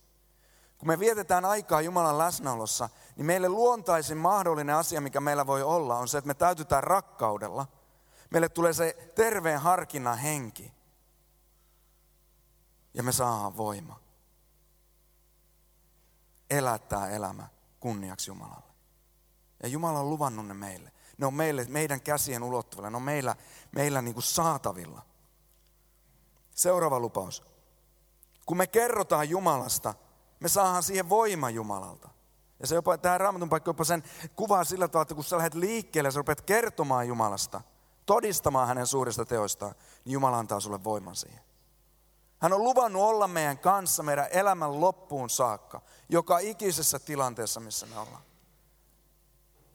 Kun 0.79 0.88
me 0.88 0.99
vietetään 0.99 1.45
aikaa 1.45 1.81
Jumalan 1.81 2.19
läsnäolossa, 2.19 2.88
niin 3.17 3.27
meille 3.27 3.49
luontaisin 3.49 4.19
mahdollinen 4.19 4.77
asia, 4.77 5.00
mikä 5.00 5.21
meillä 5.21 5.47
voi 5.47 5.62
olla, 5.62 5.97
on 5.97 6.09
se, 6.09 6.19
että 6.19 6.29
me 6.29 6.35
täytytään 6.35 6.85
rakkaudella. 6.85 7.67
Meille 8.31 8.49
tulee 8.49 8.73
se 8.73 9.12
terveen 9.15 9.61
harkinnan 9.61 10.19
henki. 10.19 10.73
Ja 12.95 13.03
me 13.03 13.12
saadaan 13.12 13.57
voima. 13.57 14.00
Elää 16.50 16.79
tämä 16.79 17.09
elämä 17.09 17.49
kunniaksi 17.81 18.31
Jumalalle. 18.31 18.75
Ja 19.62 19.69
Jumala 19.69 20.00
on 20.00 20.11
luvannut 20.11 20.47
ne 20.47 20.55
meille. 20.55 20.93
Ne 21.19 21.27
on 21.27 21.35
meille, 21.35 21.67
meidän 21.69 22.01
käsien 22.01 22.43
ulottuvilla. 22.43 22.91
Ne 22.91 22.97
on 22.97 23.03
meillä, 23.03 23.37
meillä 23.73 24.03
niin 24.03 24.15
kuin 24.15 24.25
saatavilla. 24.25 25.03
Seuraava 26.55 27.01
lupaus. 27.01 27.45
Kun 28.47 28.57
me 28.57 28.67
kerrotaan 28.67 29.29
Jumalasta, 29.29 29.95
me 30.41 30.49
saadaan 30.49 30.83
siihen 30.83 31.09
voima 31.09 31.51
Jumalalta. 31.51 32.09
Ja 32.61 32.67
se 32.67 32.75
jopa, 32.75 32.99
tämä 32.99 33.19
raamatun 33.19 33.49
paikka 33.49 33.69
jopa 33.69 33.85
sen 33.85 34.03
kuvaa 34.37 34.65
sillä 34.65 34.89
tavalla, 34.89 35.03
että 35.03 35.15
kun 35.15 35.25
sä 35.25 35.37
lähdet 35.37 35.55
liikkeelle 35.55 36.07
ja 36.07 36.13
sä 36.13 36.19
rupeat 36.19 36.41
kertomaan 36.41 37.09
Jumalasta, 37.09 37.61
todistamaan 38.07 38.69
hänen 38.69 38.87
suurista 38.87 39.25
teoistaan, 39.25 39.75
niin 40.05 40.13
Jumala 40.13 40.39
antaa 40.39 40.61
sulle 40.61 40.85
voiman 40.85 41.17
siihen. 41.17 41.41
Hän 42.39 42.53
on 42.53 42.65
luvannut 42.65 43.03
olla 43.03 43.29
meidän 43.29 43.59
kanssa 43.59 44.03
meidän 44.03 44.27
elämän 44.31 44.81
loppuun 44.81 45.31
saakka, 45.31 45.81
joka 46.09 46.39
ikisessä 46.39 46.99
tilanteessa, 46.99 47.61
missä 47.61 47.87
me 47.87 47.99
ollaan. 47.99 48.23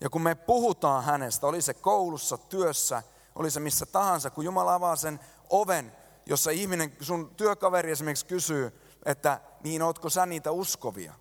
Ja 0.04 0.10
kun 0.10 0.22
me 0.22 0.36
puhutaan 0.36 1.04
hänestä, 1.04 1.48
oli 1.48 1.62
se 1.62 1.74
koulussa, 1.74 2.38
työssä, 2.38 3.04
oli 3.36 3.52
se 3.52 3.60
missä 3.60 3.86
tahansa, 3.86 4.30
kun 4.30 4.46
Jumala 4.46 4.74
avaa 4.74 4.96
sen 4.96 5.20
oven, 5.50 5.92
jossa 6.26 6.52
ihminen, 6.52 6.98
sun 7.02 7.36
työkaveri 7.36 7.92
esimerkiksi 7.92 8.26
kysyy, 8.26 8.80
että 9.06 9.42
niin 9.64 9.82
ootko 9.82 10.10
sä 10.10 10.26
niitä 10.26 10.52
uskovia? 10.52 11.14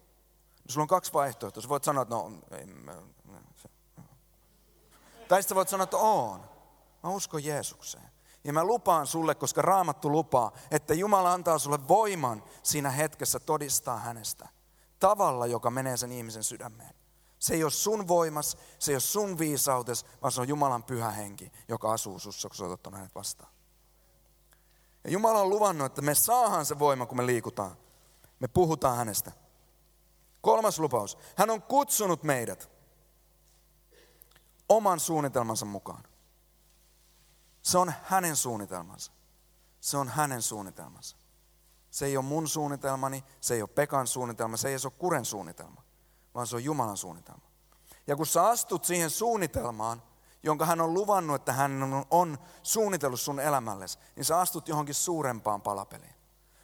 Sulla 0.69 0.83
on 0.83 0.89
kaksi 0.89 1.13
vaihtoehtoa. 1.13 1.63
Sä 1.63 1.69
voit 1.69 1.85
sanoa, 1.85 2.03
että 2.03 2.15
no, 2.15 2.33
ei, 2.51 2.67
mä, 2.67 2.95
se, 3.57 3.69
Tai 5.29 5.43
sitten 5.43 5.55
voit 5.55 5.69
sanoa, 5.69 5.85
että 5.85 5.97
on. 5.97 6.41
Mä 7.03 7.11
uskon 7.11 7.45
Jeesukseen. 7.45 8.11
Ja 8.45 8.53
mä 8.53 8.65
lupaan 8.65 9.07
sulle, 9.07 9.35
koska 9.35 9.63
raamattu 9.63 10.13
lupaa, 10.13 10.53
että 10.71 10.95
Jumala 10.95 11.33
antaa 11.33 11.59
sulle 11.59 11.89
voiman 11.89 12.45
siinä 12.63 12.91
hetkessä 12.91 13.41
todistaa 13.41 13.99
hänestä. 13.99 14.49
Tavalla, 15.01 15.47
joka 15.47 15.71
menee 15.71 15.97
sen 15.97 16.13
ihmisen 16.13 16.45
sydämeen. 16.45 17.02
Se 17.43 17.55
ei 17.55 17.63
ole 17.63 17.71
sun 17.71 18.09
voimas, 18.09 18.57
se 18.79 18.93
ei 18.93 18.95
ole 18.95 19.01
sun 19.01 19.39
viisautes, 19.39 20.05
vaan 20.23 20.33
se 20.33 20.41
on 20.41 20.49
Jumalan 20.49 20.85
pyhä 20.85 21.11
henki, 21.11 21.53
joka 21.69 21.93
asuu 21.93 22.19
sussa, 22.19 22.49
kun 22.49 22.57
sä 22.57 22.65
oot 22.65 22.73
ottanut 22.73 22.99
hänet 22.99 23.15
vastaan. 23.15 23.53
Ja 25.05 25.11
Jumala 25.11 25.41
on 25.41 25.51
luvannut, 25.51 25.87
että 25.87 26.03
me 26.03 26.15
saahan 26.15 26.67
se 26.67 26.79
voima, 26.79 27.07
kun 27.07 27.17
me 27.17 27.27
liikutaan. 27.27 27.77
Me 28.41 28.49
puhutaan 28.49 28.97
hänestä. 28.97 29.33
Kolmas 30.41 30.79
lupaus. 30.79 31.19
Hän 31.37 31.51
on 31.51 31.63
kutsunut 31.63 32.23
meidät 32.23 32.71
oman 34.69 35.01
suunnitelmansa 35.01 35.67
mukaan. 35.67 36.05
Se 37.63 37.79
on 37.79 37.93
hänen 38.03 38.37
suunnitelmansa. 38.37 39.13
Se 39.81 39.97
on 39.97 40.09
hänen 40.09 40.43
suunnitelmansa. 40.43 41.17
Se 41.91 42.07
ei 42.07 42.17
ole 42.17 42.25
mun 42.25 42.49
suunnitelmani, 42.49 43.25
se 43.41 43.55
ei 43.55 43.63
ole 43.63 43.71
Pekan 43.75 44.07
suunnitelma, 44.07 44.57
se 44.57 44.69
ei 44.69 44.77
ole 44.85 44.93
Kuren 44.99 45.25
suunnitelma, 45.25 45.83
vaan 46.35 46.47
se 46.47 46.57
on 46.57 46.65
Jumalan 46.65 46.97
suunnitelma. 46.97 47.43
Ja 48.07 48.17
kun 48.17 48.27
sä 48.27 48.47
astut 48.47 48.85
siihen 48.85 49.11
suunnitelmaan, 49.11 50.03
jonka 50.43 50.67
hän 50.67 50.81
on 50.81 50.95
luvannut, 50.95 51.37
että 51.37 51.53
hän 51.53 52.05
on 52.11 52.39
suunnitellut 52.63 53.21
sun 53.21 53.41
elämällesi, 53.41 53.99
niin 54.17 54.25
sä 54.25 54.41
astut 54.41 54.69
johonkin 54.69 54.95
suurempaan 54.95 55.63
palapeliin. 55.63 56.15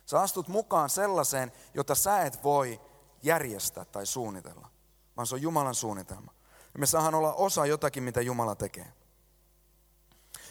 Sä 0.07 0.21
astut 0.21 0.49
mukaan 0.49 0.91
sellaiseen, 0.91 1.53
jota 1.75 1.95
sä 1.95 2.23
et 2.23 2.45
voi 2.45 2.81
järjestää 3.23 3.85
tai 3.85 4.07
suunnitella, 4.07 4.69
vaan 5.17 5.27
se 5.27 5.35
on 5.35 5.43
Jumalan 5.43 5.75
suunnitelma. 5.75 6.33
Ja 6.75 6.81
me 6.81 6.87
saahan 6.87 7.15
olla 7.15 7.33
osa 7.33 7.67
jotakin, 7.67 8.03
mitä 8.03 8.21
Jumala 8.21 8.55
tekee. 8.55 8.93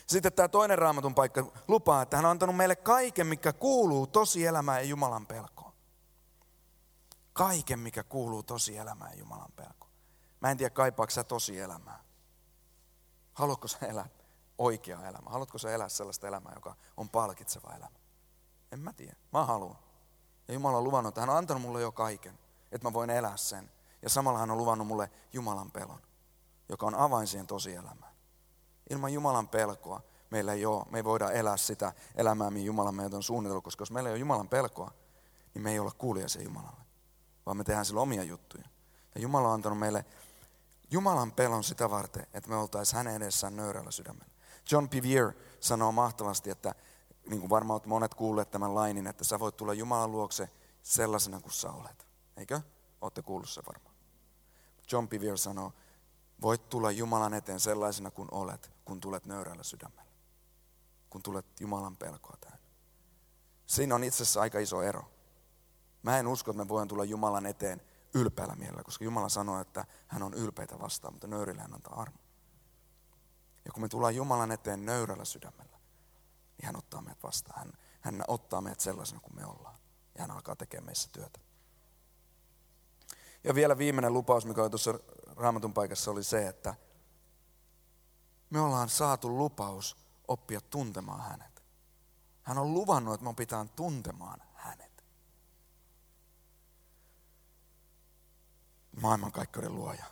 Sitten 0.07 0.33
tämä 0.33 0.47
toinen 0.47 0.77
raamatun 0.77 1.15
paikka 1.15 1.51
lupaa, 1.67 2.01
että 2.01 2.15
hän 2.15 2.25
on 2.25 2.31
antanut 2.31 2.55
meille 2.55 2.75
kaiken, 2.75 3.27
mikä 3.27 3.53
kuuluu 3.53 4.07
tosielämään 4.07 4.81
ja 4.81 4.89
Jumalan 4.89 5.27
pelkoon. 5.27 5.56
Kaiken, 7.37 7.79
mikä 7.79 8.03
kuuluu 8.03 8.43
tosielämään 8.43 9.17
Jumalan 9.19 9.51
pelkoon. 9.55 9.91
Mä 10.41 10.51
en 10.51 10.57
tiedä, 10.57 10.69
kaipaako 10.69 11.11
sä 11.11 11.23
tosielämää. 11.23 12.03
Haluatko 13.33 13.67
sä 13.67 13.77
elää 13.81 14.09
oikeaa 14.57 15.07
elämää? 15.07 15.31
Haluatko 15.31 15.57
sä 15.57 15.71
elää 15.71 15.89
sellaista 15.89 16.27
elämää, 16.27 16.53
joka 16.55 16.75
on 16.97 17.09
palkitseva 17.09 17.73
elämä? 17.75 17.95
En 18.71 18.79
mä 18.79 18.93
tiedä. 18.93 19.15
Mä 19.33 19.45
haluan. 19.45 19.77
Ja 20.47 20.53
Jumala 20.53 20.77
on 20.77 20.83
luvannut, 20.83 21.11
että 21.11 21.21
hän 21.21 21.29
on 21.29 21.37
antanut 21.37 21.61
mulle 21.61 21.81
jo 21.81 21.91
kaiken, 21.91 22.39
että 22.71 22.87
mä 22.87 22.93
voin 22.93 23.09
elää 23.09 23.37
sen. 23.37 23.71
Ja 24.01 24.09
samalla 24.09 24.39
hän 24.39 24.51
on 24.51 24.57
luvannut 24.57 24.87
mulle 24.87 25.11
Jumalan 25.33 25.71
pelon, 25.71 26.01
joka 26.69 26.85
on 26.85 26.95
avain 26.95 27.27
siihen 27.27 27.47
tosielämään. 27.47 28.15
Ilman 28.89 29.13
Jumalan 29.13 29.47
pelkoa 29.47 30.01
meillä 30.29 30.53
ei 30.53 30.65
ole, 30.65 30.85
me 30.89 30.97
ei 30.97 31.03
voida 31.03 31.31
elää 31.31 31.57
sitä 31.57 31.93
elämää, 32.15 32.51
mihin 32.51 32.65
Jumala 32.65 32.91
meitä 32.91 33.15
on 33.15 33.23
suunnitellut, 33.23 33.63
koska 33.63 33.81
jos 33.81 33.91
meillä 33.91 34.09
ei 34.09 34.13
ole 34.13 34.19
Jumalan 34.19 34.49
pelkoa, 34.49 34.91
niin 35.53 35.63
me 35.63 35.71
ei 35.71 35.79
olla 35.79 35.91
kuulijaisia 35.91 36.41
Jumalalle, 36.41 36.86
vaan 37.47 37.57
me 37.57 37.63
tehdään 37.63 37.85
sillä 37.85 38.01
omia 38.01 38.23
juttuja. 38.23 38.63
Ja 39.15 39.21
Jumala 39.21 39.47
on 39.47 39.53
antanut 39.53 39.79
meille 39.79 40.05
Jumalan 40.91 41.31
pelon 41.31 41.63
sitä 41.63 41.89
varten, 41.89 42.27
että 42.33 42.49
me 42.49 42.55
oltaisiin 42.55 42.97
hänen 42.97 43.15
edessään 43.15 43.55
nöyrällä 43.55 43.91
sydämellä. 43.91 44.33
John 44.71 44.89
Pivier 44.89 45.33
sanoo 45.59 45.91
mahtavasti, 45.91 46.49
että 46.49 46.75
niin 47.29 47.39
kuin 47.39 47.49
varmaan 47.49 47.81
monet 47.85 48.13
kuulleet 48.13 48.51
tämän 48.51 48.75
lainin, 48.75 49.07
että 49.07 49.23
sä 49.23 49.39
voit 49.39 49.57
tulla 49.57 49.73
Jumalan 49.73 50.11
luokse 50.11 50.49
sellaisena 50.83 51.39
kuin 51.39 51.53
sä 51.53 51.71
olet. 51.71 52.07
Eikö? 52.37 52.61
Olette 53.01 53.21
kuullut 53.21 53.49
se 53.49 53.61
varmaan. 53.67 53.95
John 54.91 55.07
Pivier 55.07 55.37
sanoo, 55.37 55.73
voit 56.41 56.69
tulla 56.69 56.91
Jumalan 56.91 57.33
eteen 57.33 57.59
sellaisena 57.59 58.11
kuin 58.11 58.27
olet, 58.31 58.71
kun 58.85 58.99
tulet 58.99 59.25
nöyrällä 59.25 59.63
sydämellä. 59.63 60.11
Kun 61.09 61.23
tulet 61.23 61.45
Jumalan 61.59 61.97
pelkoa 61.97 62.37
täynnä. 62.41 62.67
Siinä 63.65 63.95
on 63.95 64.03
itse 64.03 64.23
asiassa 64.23 64.41
aika 64.41 64.59
iso 64.59 64.81
ero. 64.81 65.16
Mä 66.07 66.19
en 66.19 66.27
usko, 66.27 66.51
että 66.51 66.63
me 66.63 66.67
voidaan 66.67 66.87
tulla 66.87 67.03
Jumalan 67.03 67.45
eteen 67.45 67.81
ylpeällä 68.13 68.55
mielellä, 68.55 68.83
koska 68.83 69.05
Jumala 69.05 69.29
sanoo, 69.29 69.61
että 69.61 69.85
hän 70.07 70.23
on 70.23 70.33
ylpeitä 70.33 70.79
vastaan, 70.79 71.13
mutta 71.13 71.27
nöyrillä 71.27 71.61
hän 71.61 71.73
antaa 71.73 72.01
armo. 72.01 72.17
Ja 73.65 73.71
kun 73.71 73.81
me 73.81 73.87
tullaan 73.87 74.15
Jumalan 74.15 74.51
eteen 74.51 74.85
nöyrällä 74.85 75.25
sydämellä, 75.25 75.77
niin 76.57 76.65
hän 76.65 76.75
ottaa 76.75 77.01
meidät 77.01 77.23
vastaan. 77.23 77.59
Hän, 77.59 77.73
hän 78.01 78.23
ottaa 78.27 78.61
meidät 78.61 78.79
sellaisena 78.79 79.21
kuin 79.21 79.35
me 79.35 79.45
ollaan. 79.45 79.75
Ja 80.15 80.21
hän 80.21 80.31
alkaa 80.31 80.55
tekemään 80.55 80.85
meissä 80.85 81.09
työtä. 81.11 81.39
Ja 83.43 83.55
vielä 83.55 83.77
viimeinen 83.77 84.13
lupaus, 84.13 84.45
mikä 84.45 84.61
oli 84.61 84.69
tuossa 84.69 84.99
raamatun 85.35 85.73
paikassa, 85.73 86.11
oli 86.11 86.23
se, 86.23 86.47
että 86.47 86.75
me 88.49 88.59
ollaan 88.59 88.89
saatu 88.89 89.37
lupaus 89.37 89.97
oppia 90.27 90.61
tuntemaan 90.61 91.21
hänet. 91.21 91.63
Hän 92.43 92.57
on 92.57 92.73
luvannut, 92.73 93.13
että 93.13 93.27
me 93.27 93.33
pitää 93.33 93.65
tuntemaan 93.75 94.41
hänet. 94.53 94.87
Maailmankaikkeuden 99.07 99.75
luoja, 99.75 100.05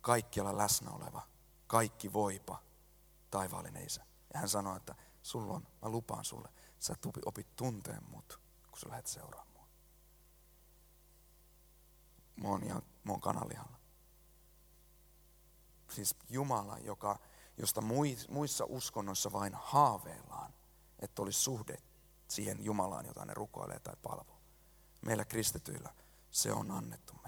kaikkialla 0.00 0.58
läsnä 0.58 0.90
oleva, 0.90 1.22
kaikki 1.66 2.12
voipa, 2.12 2.62
taivaallinen 3.30 3.86
isä. 3.86 4.06
Ja 4.34 4.40
hän 4.40 4.48
sanoi, 4.48 4.76
että 4.76 4.94
sulla 5.22 5.54
on, 5.54 5.66
mä 5.82 5.88
lupaan 5.88 6.24
sulle, 6.24 6.48
sä 6.78 6.94
opit 7.26 7.56
tunteen 7.56 8.02
mut, 8.10 8.40
kun 8.70 8.78
sä 8.78 8.88
lähdet 8.88 9.06
seuraamaan 9.06 9.54
mua. 9.54 9.66
Mä 12.36 12.48
oon, 12.48 12.62
ihan, 12.62 12.82
mä 13.04 13.12
oon. 13.12 13.76
Siis 15.90 16.16
Jumala, 16.28 16.78
joka, 16.78 17.18
josta 17.56 17.80
muissa 18.28 18.64
uskonnoissa 18.68 19.32
vain 19.32 19.52
haaveillaan, 19.54 20.54
että 20.98 21.22
olisi 21.22 21.40
suhde 21.40 21.76
siihen 22.28 22.64
Jumalaan, 22.64 23.06
jota 23.06 23.24
ne 23.24 23.34
rukoilee 23.34 23.80
tai 23.80 23.96
palvoo. 24.02 24.40
Meillä 25.06 25.24
kristityillä 25.24 25.94
se 26.30 26.52
on 26.52 26.70
annettu. 26.70 27.23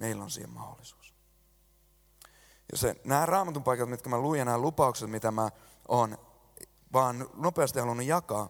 Meillä 0.00 0.24
on 0.24 0.30
siihen 0.30 0.50
mahdollisuus. 0.50 1.14
Ja 2.72 2.78
se, 2.78 2.96
nämä 3.04 3.26
raamatun 3.26 3.64
paikat, 3.64 3.90
mitkä 3.90 4.08
mä 4.08 4.18
luin 4.18 4.38
ja 4.38 4.44
nämä 4.44 4.58
lupaukset, 4.58 5.10
mitä 5.10 5.30
mä 5.30 5.50
oon 5.88 6.18
vaan 6.92 7.30
nopeasti 7.34 7.80
halunnut 7.80 8.06
jakaa, 8.06 8.48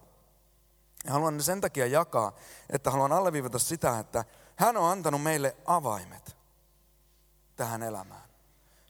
ja 1.05 1.11
haluan 1.11 1.37
ne 1.37 1.43
sen 1.43 1.61
takia 1.61 1.87
jakaa, 1.87 2.35
että 2.69 2.91
haluan 2.91 3.11
alleviivata 3.11 3.59
sitä, 3.59 3.99
että 3.99 4.25
hän 4.55 4.77
on 4.77 4.91
antanut 4.91 5.23
meille 5.23 5.55
avaimet 5.65 6.37
tähän 7.55 7.83
elämään. 7.83 8.29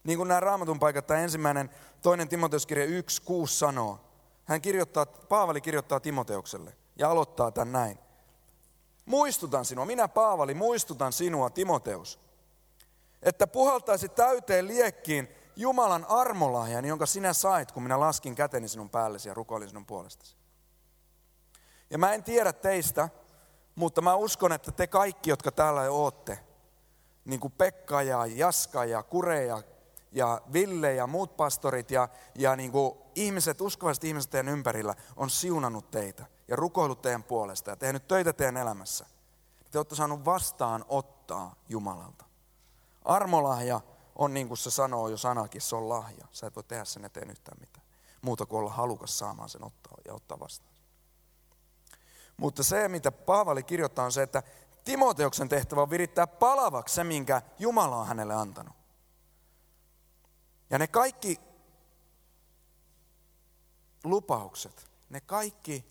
Niin 0.03 0.17
kuin 0.17 0.27
nämä 0.27 0.39
raamatun 0.39 0.79
paikat, 0.79 1.07
tämä 1.07 1.19
ensimmäinen, 1.19 1.69
toinen 2.01 2.29
Timoteuskirja 2.29 2.85
1, 2.85 3.21
6 3.21 3.57
sanoo. 3.57 3.99
Hän 4.45 4.61
kirjoittaa, 4.61 5.05
Paavali 5.05 5.61
kirjoittaa 5.61 5.99
Timoteukselle 5.99 6.77
ja 6.95 7.09
aloittaa 7.11 7.51
tämän 7.51 7.71
näin. 7.71 7.99
Muistutan 9.05 9.65
sinua, 9.65 9.85
minä 9.85 10.07
Paavali 10.07 10.53
muistutan 10.53 11.13
sinua, 11.13 11.49
Timoteus, 11.49 12.19
että 13.23 13.47
puhaltaisi 13.47 14.09
täyteen 14.09 14.67
liekkiin 14.67 15.27
Jumalan 15.55 16.05
armolahjan, 16.05 16.85
jonka 16.85 17.05
sinä 17.05 17.33
sait, 17.33 17.71
kun 17.71 17.83
minä 17.83 17.99
laskin 17.99 18.35
käteni 18.35 18.67
sinun 18.67 18.89
päällesi 18.89 19.29
ja 19.29 19.33
rukoilin 19.33 19.69
sinun 19.69 19.85
puolestasi. 19.85 20.35
Ja 21.89 21.97
mä 21.97 22.13
en 22.13 22.23
tiedä 22.23 22.53
teistä, 22.53 23.09
mutta 23.75 24.01
mä 24.01 24.15
uskon, 24.15 24.51
että 24.51 24.71
te 24.71 24.87
kaikki, 24.87 25.29
jotka 25.29 25.51
täällä 25.51 25.83
jo 25.83 25.95
ootte, 25.95 26.39
niin 27.25 27.39
kuin 27.39 27.53
Pekka 27.57 28.01
ja 28.01 28.25
Jaska 28.25 28.85
ja 28.85 29.03
Kure 29.03 29.45
ja, 29.45 29.63
ja 30.11 30.41
Ville 30.53 30.93
ja 30.93 31.07
muut 31.07 31.37
pastorit 31.37 31.91
ja, 31.91 32.09
ja 32.35 32.55
niin 32.55 32.71
kuin 32.71 32.93
ihmiset, 33.15 33.61
uskovaiset 33.61 34.03
ihmiset 34.03 34.31
teidän 34.31 34.53
ympärillä, 34.53 34.95
on 35.15 35.29
siunannut 35.29 35.91
teitä 35.91 36.25
ja 36.47 36.55
rukoillut 36.55 37.01
teidän 37.01 37.23
puolesta 37.23 37.69
ja 37.69 37.75
tehnyt 37.75 38.07
töitä 38.07 38.33
teidän 38.33 38.57
elämässä. 38.57 39.05
Te 39.71 39.79
olette 39.79 39.95
saanut 39.95 40.25
vastaan 40.25 40.85
ottaa 40.89 41.55
Jumalalta. 41.69 42.30
Armolahja 43.05 43.81
on 44.15 44.33
niin 44.33 44.47
kuin 44.47 44.57
se 44.57 44.71
sanoo 44.71 45.07
jo 45.07 45.17
sanakin, 45.17 45.61
se 45.61 45.75
on 45.75 45.89
lahja. 45.89 46.27
Sä 46.31 46.47
et 46.47 46.55
voi 46.55 46.63
tehdä 46.63 46.85
sen 46.85 47.05
eteen 47.05 47.29
yhtään 47.29 47.57
mitään. 47.59 47.85
Muuta 48.21 48.45
kuin 48.45 48.59
olla 48.59 48.71
halukas 48.71 49.19
saamaan 49.19 49.49
sen 49.49 49.63
ottaa 49.63 49.97
ja 50.05 50.13
ottaa 50.13 50.39
vastaan. 50.39 50.75
Mutta 52.37 52.63
se, 52.63 52.87
mitä 52.87 53.11
Paavali 53.11 53.63
kirjoittaa, 53.63 54.05
on 54.05 54.11
se, 54.11 54.23
että 54.23 54.43
Timoteoksen 54.85 55.49
tehtävä 55.49 55.81
on 55.81 55.89
virittää 55.89 56.27
palavaksi 56.27 56.95
se, 56.95 57.03
minkä 57.03 57.41
Jumala 57.59 57.97
on 57.97 58.07
hänelle 58.07 58.35
antanut. 58.35 58.75
Ja 60.69 60.77
ne 60.77 60.87
kaikki 60.87 61.39
lupaukset, 64.03 64.91
ne 65.09 65.21
kaikki 65.21 65.85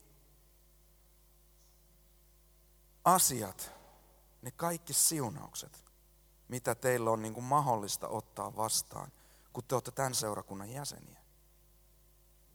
asiat, 3.05 3.73
ne 4.43 4.51
kaikki 4.51 4.93
siunaukset, 4.93 5.85
mitä 6.51 6.75
teillä 6.75 7.11
on 7.11 7.23
niin 7.23 7.35
kuin 7.35 7.45
mahdollista 7.45 8.09
ottaa 8.09 8.57
vastaan, 8.57 9.13
kun 9.53 9.65
te 9.65 9.75
olette 9.75 9.91
tämän 9.91 10.15
seurakunnan 10.15 10.71
jäseniä. 10.71 11.21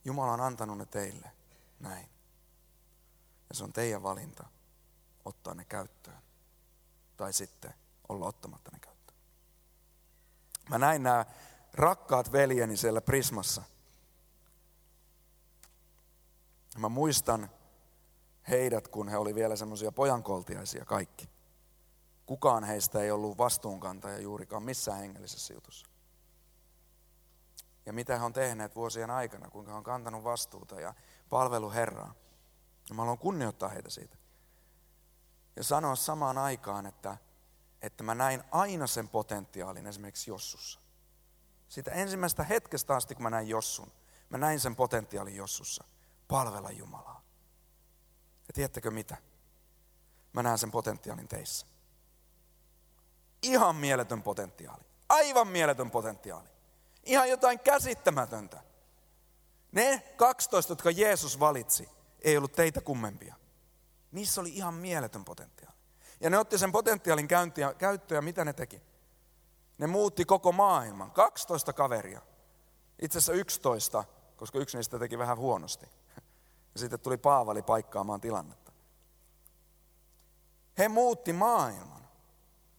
Jumala 0.06 0.32
on 0.32 0.42
antanut 0.42 0.78
ne 0.78 0.86
teille 0.86 1.32
näin. 1.80 2.10
Ja 3.50 3.56
se 3.56 3.64
on 3.64 3.74
teidän 3.74 4.04
valinta 4.04 4.46
ottaa 5.26 5.54
ne 5.54 5.66
käyttöön. 5.66 6.22
Tai 7.18 7.34
sitten 7.34 7.74
olla 8.10 8.26
ottamatta 8.26 8.72
ne 8.74 8.80
käyttöön. 8.80 9.18
Mä 10.70 10.78
näin 10.78 11.04
nämä 11.04 11.26
rakkaat 11.74 12.32
veljeni 12.32 12.78
siellä 12.78 13.02
Prismassa. 13.02 13.64
Mä 16.78 16.90
muistan 16.90 17.50
heidät, 18.50 18.88
kun 18.88 19.10
he 19.10 19.18
oli 19.18 19.36
vielä 19.36 19.56
semmoisia 19.56 19.92
pojankoltiaisia 19.92 20.86
kaikki. 20.86 21.35
Kukaan 22.26 22.64
heistä 22.64 23.02
ei 23.02 23.12
ollut 23.12 23.38
vastuunkantaja 23.38 24.20
juurikaan 24.20 24.64
missään 24.64 25.00
hengellisessä 25.00 25.54
jutussa. 25.54 25.88
Ja 27.86 27.94
mitä 27.94 28.18
he 28.18 28.24
on 28.24 28.34
tehneet 28.34 28.76
vuosien 28.76 29.12
aikana, 29.12 29.50
kuinka 29.50 29.72
he 29.72 29.78
on 29.78 29.84
kantanut 29.84 30.24
vastuuta 30.24 30.82
ja 30.82 30.94
palvelu 31.30 31.72
Herraa. 31.72 32.16
Ja 32.90 32.96
mä 32.96 33.02
haluan 33.02 33.18
kunnioittaa 33.18 33.70
heitä 33.70 33.90
siitä. 33.90 34.18
Ja 35.56 35.64
sanoa 35.64 35.96
samaan 35.96 36.38
aikaan, 36.38 36.86
että, 36.86 37.18
että 37.82 38.04
mä 38.04 38.16
näin 38.16 38.44
aina 38.52 38.88
sen 38.88 39.10
potentiaalin 39.10 39.88
esimerkiksi 39.88 40.32
Jossussa. 40.32 40.80
Sitä 41.70 41.92
ensimmäistä 41.92 42.44
hetkestä 42.44 42.96
asti, 42.96 43.16
kun 43.16 43.24
mä 43.24 43.30
näin 43.30 43.48
Jossun, 43.48 43.92
mä 44.30 44.38
näin 44.38 44.60
sen 44.60 44.76
potentiaalin 44.76 45.36
Jossussa. 45.36 45.84
Palvella 46.28 46.72
Jumalaa. 46.72 47.22
Ja 48.48 48.54
tiedättekö 48.54 48.92
mitä? 48.92 49.18
Mä 50.34 50.44
näen 50.44 50.58
sen 50.58 50.72
potentiaalin 50.72 51.28
teissä. 51.28 51.68
Ihan 53.46 53.76
mieletön 53.76 54.24
potentiaali. 54.24 54.84
Aivan 55.10 55.48
mieletön 55.48 55.92
potentiaali. 55.92 56.50
Ihan 57.04 57.30
jotain 57.30 57.60
käsittämätöntä. 57.60 58.62
Ne 59.72 60.14
12, 60.16 60.72
jotka 60.72 60.92
Jeesus 60.92 61.40
valitsi, 61.40 61.90
ei 62.22 62.38
ollut 62.38 62.52
teitä 62.52 62.82
kummempia. 62.82 63.36
Niissä 64.12 64.42
oli 64.42 64.50
ihan 64.50 64.74
mieletön 64.74 65.26
potentiaali. 65.26 65.76
Ja 66.20 66.30
ne 66.30 66.38
otti 66.38 66.58
sen 66.58 66.72
potentiaalin 66.72 67.28
käyttöön 67.78 68.18
ja 68.18 68.22
mitä 68.22 68.46
ne 68.46 68.54
teki? 68.54 68.82
Ne 69.78 69.88
muutti 69.88 70.26
koko 70.26 70.52
maailman. 70.52 71.12
12 71.12 71.74
kaveria. 71.74 72.22
Itse 73.02 73.18
asiassa 73.18 73.34
11, 73.34 74.04
koska 74.36 74.60
yksi 74.60 74.78
niistä 74.78 75.00
teki 75.00 75.18
vähän 75.18 75.38
huonosti. 75.38 75.86
Ja 76.74 76.80
sitten 76.80 77.00
tuli 77.00 77.18
Paavali 77.18 77.62
paikkaamaan 77.62 78.22
tilannetta. 78.22 78.72
He 80.78 80.88
muutti 80.88 81.34
maailman. 81.34 82.05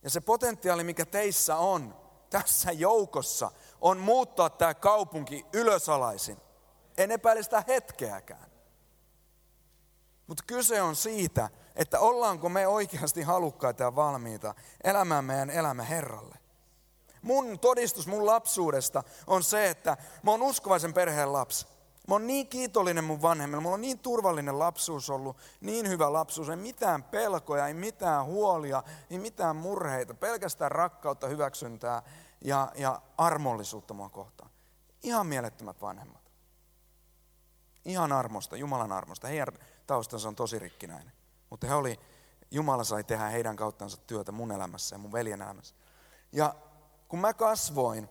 Ja 0.06 0.10
se 0.10 0.20
potentiaali, 0.20 0.84
mikä 0.84 1.06
teissä 1.06 1.56
on, 1.56 1.96
tässä 2.30 2.72
joukossa, 2.72 3.50
on 3.80 3.98
muuttaa 3.98 4.50
tämä 4.50 4.74
kaupunki 4.74 5.46
ylösalaisin. 5.52 6.38
En 6.98 7.10
epäile 7.10 7.42
sitä 7.42 7.64
hetkeäkään. 7.68 8.50
Mutta 10.26 10.44
kyse 10.46 10.82
on 10.82 10.96
siitä, 10.96 11.50
että 11.76 12.00
ollaanko 12.00 12.48
me 12.48 12.66
oikeasti 12.66 13.22
halukkaita 13.22 13.82
ja 13.82 13.96
valmiita 13.96 14.54
elämään 14.84 15.24
meidän 15.24 15.50
elämä 15.50 15.82
Herralle. 15.82 16.38
Mun 17.22 17.58
todistus 17.58 18.06
mun 18.06 18.26
lapsuudesta 18.26 19.02
on 19.26 19.42
se, 19.42 19.70
että 19.70 19.96
mä 20.22 20.30
oon 20.30 20.42
uskovaisen 20.42 20.94
perheen 20.94 21.32
lapsi. 21.32 21.66
Mä 22.06 22.14
oon 22.14 22.26
niin 22.26 22.46
kiitollinen 22.46 23.04
mun 23.04 23.22
vanhemmille, 23.22 23.62
mulla 23.62 23.74
on 23.74 23.80
niin 23.80 23.98
turvallinen 23.98 24.58
lapsuus 24.58 25.10
ollut, 25.10 25.36
niin 25.60 25.88
hyvä 25.88 26.12
lapsuus, 26.12 26.48
ei 26.48 26.56
mitään 26.56 27.02
pelkoja, 27.02 27.66
ei 27.66 27.74
mitään 27.74 28.24
huolia, 28.24 28.82
ei 29.10 29.18
mitään 29.18 29.56
murheita, 29.56 30.14
pelkästään 30.14 30.70
rakkautta, 30.70 31.26
hyväksyntää 31.26 32.02
ja, 32.40 32.72
ja 32.74 33.02
armollisuutta 33.18 33.94
mua 33.94 34.08
kohtaan. 34.08 34.50
Ihan 35.02 35.26
mielettömät 35.26 35.80
vanhemmat. 35.80 36.32
Ihan 37.84 38.12
armosta, 38.12 38.56
Jumalan 38.56 38.92
armosta. 38.92 39.28
Heidän 39.28 39.58
taustansa 39.86 40.28
on 40.28 40.36
tosi 40.36 40.58
rikkinäinen. 40.58 41.12
Mutta 41.50 41.66
he 41.66 41.74
oli, 41.74 42.00
Jumala 42.50 42.84
sai 42.84 43.04
tehdä 43.04 43.28
heidän 43.28 43.56
kauttansa 43.56 43.96
työtä 43.96 44.32
mun 44.32 44.52
elämässä 44.52 44.94
ja 44.94 44.98
mun 44.98 45.12
veljen 45.12 45.42
elämässä. 45.42 45.74
Ja 46.32 46.54
kun 47.08 47.18
mä 47.18 47.34
kasvoin 47.34 48.08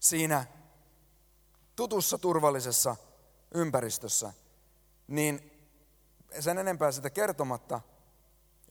siinä 0.00 0.44
tutussa 1.80 2.18
turvallisessa 2.18 2.96
ympäristössä, 3.54 4.32
niin 5.08 5.50
sen 6.40 6.58
enempää 6.58 6.92
sitä 6.92 7.10
kertomatta, 7.10 7.80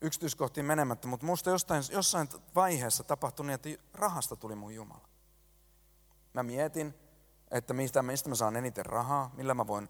yksityiskohtiin 0.01 0.65
menemättä, 0.65 1.07
mutta 1.07 1.25
musta 1.25 1.49
jostain, 1.49 1.83
jossain 1.91 2.29
vaiheessa 2.55 3.03
tapahtui 3.03 3.45
niin, 3.45 3.53
että 3.53 3.69
rahasta 3.93 4.35
tuli 4.35 4.55
mun 4.55 4.75
Jumala. 4.75 5.07
Mä 6.33 6.43
mietin, 6.43 6.93
että 7.51 7.73
mistä, 7.73 8.01
mistä 8.01 8.29
mä 8.29 8.35
saan 8.35 8.55
eniten 8.55 8.85
rahaa, 8.85 9.31
millä 9.37 9.53
mä 9.53 9.67
voin 9.67 9.89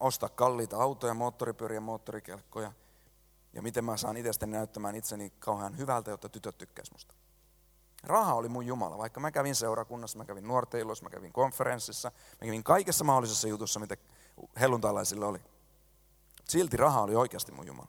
ostaa 0.00 0.28
kalliita 0.28 0.82
autoja, 0.82 1.14
moottoripyöriä, 1.14 1.80
moottorikelkkoja, 1.80 2.72
ja 3.52 3.62
miten 3.62 3.84
mä 3.84 3.96
saan 3.96 4.16
itsestäni 4.16 4.52
näyttämään 4.52 4.96
itseni 4.96 5.32
kauhean 5.38 5.78
hyvältä, 5.78 6.10
jotta 6.10 6.28
tytöt 6.28 6.58
tykkäisivät 6.58 6.94
musta. 6.94 7.14
Raha 8.10 8.34
oli 8.34 8.48
mun 8.48 8.66
Jumala, 8.66 8.98
vaikka 8.98 9.20
mä 9.20 9.30
kävin 9.30 9.54
seurakunnassa, 9.54 10.18
mä 10.18 10.24
kävin 10.24 10.48
nuorteilossa, 10.48 11.04
mä 11.04 11.10
kävin 11.10 11.32
konferenssissa, 11.32 12.12
mä 12.40 12.46
kävin 12.46 12.64
kaikessa 12.64 13.04
mahdollisessa 13.04 13.48
jutussa, 13.48 13.80
mitä 13.80 13.96
helluntalaisilla 14.60 15.26
oli. 15.26 15.38
Silti 16.48 16.76
raha 16.76 17.02
oli 17.02 17.14
oikeasti 17.14 17.52
mun 17.52 17.66
Jumala. 17.66 17.88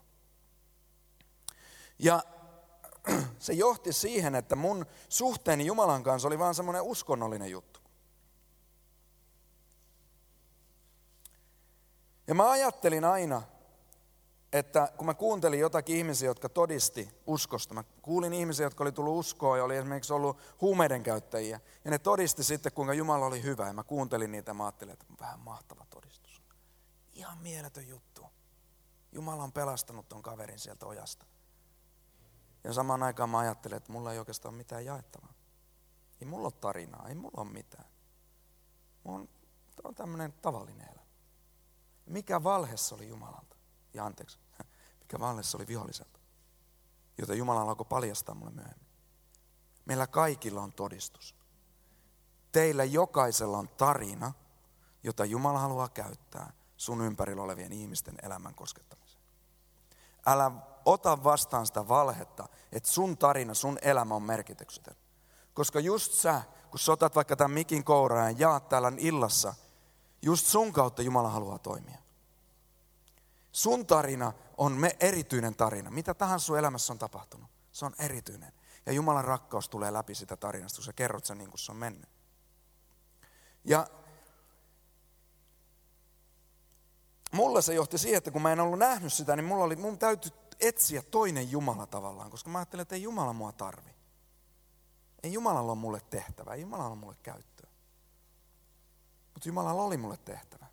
Ja 2.00 2.24
se 3.40 3.54
johti 3.54 3.94
siihen, 3.94 4.36
että 4.36 4.56
mun 4.56 4.86
suhteeni 5.10 5.66
Jumalan 5.66 6.04
kanssa 6.04 6.28
oli 6.28 6.40
vaan 6.40 6.56
semmoinen 6.56 6.82
uskonnollinen 6.82 7.52
juttu. 7.52 7.80
Ja 12.28 12.36
mä 12.36 12.52
ajattelin 12.52 13.06
aina, 13.06 13.42
että 14.54 14.92
kun 14.98 15.06
mä 15.06 15.14
kuuntelin 15.14 15.60
jotakin 15.60 15.98
ihmisiä, 15.98 16.30
jotka 16.30 16.50
todisti 16.50 17.10
uskosta, 17.28 17.74
mä 17.74 17.84
kuulin 18.02 18.34
ihmisiä, 18.34 18.66
jotka 18.66 18.84
oli 18.84 18.92
tullut 18.92 19.20
uskoon 19.20 19.58
ja 19.58 19.64
oli 19.64 19.78
esimerkiksi 19.78 20.14
ollut 20.14 20.38
huumeiden 20.62 21.04
käyttäjiä, 21.04 21.60
ja 21.86 21.92
ne 21.92 22.00
todisti 22.00 22.44
sitten, 22.44 22.72
kuinka 22.72 22.94
Jumala 22.94 23.26
oli 23.26 23.44
hyvä, 23.44 23.68
ja 23.68 23.74
mä 23.74 23.84
kuuntelin 23.84 24.32
niitä 24.32 24.50
ja 24.50 24.54
mä 24.54 24.66
ajattelin, 24.66 24.94
että 24.94 25.06
vähän 25.20 25.40
mahtava 25.40 25.86
todistus. 25.90 26.42
Ihan 27.14 27.38
mieletön 27.38 27.88
juttu. 27.88 28.26
Jumala 29.12 29.44
on 29.44 29.52
pelastanut 29.52 30.10
ton 30.10 30.22
kaverin 30.22 30.60
sieltä 30.60 30.86
ojasta. 30.86 31.26
Ja 32.64 32.74
samaan 32.74 33.04
aikaan 33.04 33.30
mä 33.30 33.40
ajattelen, 33.40 33.78
että 33.78 33.92
mulla 33.92 34.14
ei 34.14 34.20
oikeastaan 34.20 34.54
mitään 34.54 34.86
jaettavaa. 34.86 35.34
Ei 36.22 36.28
mulla 36.28 36.48
ole 36.48 36.54
tarinaa, 36.62 37.10
ei 37.10 37.16
mulla 37.16 37.42
ole 37.42 37.52
mitään. 37.52 37.86
Mulla 39.04 39.20
on, 39.20 39.30
on 39.84 39.96
tämmöinen 39.96 40.34
tavallinen 40.42 40.88
elämä. 40.88 41.08
Mikä 42.06 42.44
valhe 42.44 42.78
se 42.78 42.96
oli 42.96 43.08
Jumalalta? 43.08 43.51
Ja 43.94 44.06
anteeksi, 44.06 44.40
mikä 45.02 45.18
se 45.42 45.58
oli 45.58 45.68
viholliselta? 45.68 46.20
Jota 47.18 47.34
Jumala 47.34 47.62
alkoi 47.62 47.86
paljastaa 47.90 48.36
mulle 48.36 48.52
myöhemmin. 48.52 48.88
Meillä 49.86 50.08
kaikilla 50.08 50.62
on 50.62 50.74
todistus. 50.74 51.36
Teillä 52.52 52.84
jokaisella 52.84 53.58
on 53.58 53.70
tarina, 53.70 54.34
jota 55.04 55.26
Jumala 55.26 55.60
haluaa 55.60 55.90
käyttää 55.90 56.54
sun 56.78 57.02
ympärillä 57.02 57.44
olevien 57.44 57.72
ihmisten 57.72 58.16
elämän 58.24 58.56
koskettamiseen. 58.56 59.24
Älä 60.26 60.52
ota 60.86 61.24
vastaan 61.24 61.68
sitä 61.68 61.88
valhetta, 61.88 62.50
että 62.72 62.90
sun 62.90 63.18
tarina, 63.18 63.54
sun 63.54 63.78
elämä 63.82 64.16
on 64.16 64.24
merkityksetön. 64.24 64.96
Koska 65.54 65.80
just 65.80 66.14
sä, 66.14 66.42
kun 66.70 66.80
sotat 66.80 67.16
vaikka 67.16 67.36
tämän 67.36 67.52
mikin 67.52 67.84
kouraan 67.84 68.32
ja 68.32 68.36
jaat 68.40 68.70
täällä 68.70 68.92
illassa, 68.98 69.54
just 70.22 70.48
sun 70.48 70.74
kautta 70.74 71.02
Jumala 71.02 71.30
haluaa 71.30 71.60
toimia. 71.60 72.01
Sun 73.52 73.86
tarina 73.86 74.34
on 74.58 74.72
me 74.72 74.98
erityinen 75.00 75.56
tarina. 75.56 75.92
Mitä 75.92 76.14
tahansa 76.14 76.46
sun 76.46 76.60
elämässä 76.60 76.94
on 76.94 77.00
tapahtunut, 77.00 77.50
se 77.72 77.86
on 77.86 77.94
erityinen. 78.00 78.54
Ja 78.86 78.92
Jumalan 78.92 79.26
rakkaus 79.26 79.70
tulee 79.70 79.94
läpi 79.94 80.16
sitä 80.16 80.38
tarinasta, 80.38 80.78
kun 80.78 80.86
sä 80.86 80.94
kerrot 80.94 81.26
sen 81.26 81.38
niin 81.38 81.50
kuin 81.50 81.60
se 81.60 81.72
on 81.72 81.78
mennyt. 81.78 82.10
Ja 83.66 83.88
mulla 87.32 87.62
se 87.62 87.74
johti 87.74 87.98
siihen, 87.98 88.18
että 88.18 88.32
kun 88.32 88.42
mä 88.42 88.52
en 88.52 88.60
ollut 88.60 88.80
nähnyt 88.80 89.14
sitä, 89.14 89.36
niin 89.36 89.46
mulla 89.46 89.64
oli, 89.64 89.76
mun 89.76 89.98
täytyy 89.98 90.32
etsiä 90.60 91.02
toinen 91.02 91.52
Jumala 91.52 91.86
tavallaan, 91.86 92.32
koska 92.32 92.50
mä 92.50 92.58
ajattelin, 92.58 92.82
että 92.82 92.96
ei 92.96 93.02
Jumala 93.02 93.34
mua 93.34 93.52
tarvi. 93.52 93.92
Ei 95.24 95.34
Jumalalla 95.34 95.72
ole 95.72 95.80
mulle 95.80 96.02
tehtävä, 96.10 96.54
ei 96.54 96.62
Jumalalla 96.62 96.92
ole 96.92 97.00
mulle 97.00 97.16
käyttöä. 97.24 97.70
Mutta 99.34 99.50
Jumalalla 99.50 99.84
oli 99.84 99.98
mulle 99.98 100.18
tehtävä. 100.18 100.66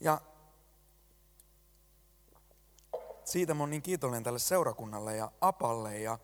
Ja 0.00 0.20
siitä 3.26 3.54
mä 3.54 3.62
oon 3.62 3.70
niin 3.70 3.82
kiitollinen 3.82 4.22
tälle 4.22 4.38
seurakunnalle 4.38 5.16
ja 5.16 5.32
Apalle 5.40 5.98
ja, 5.98 6.18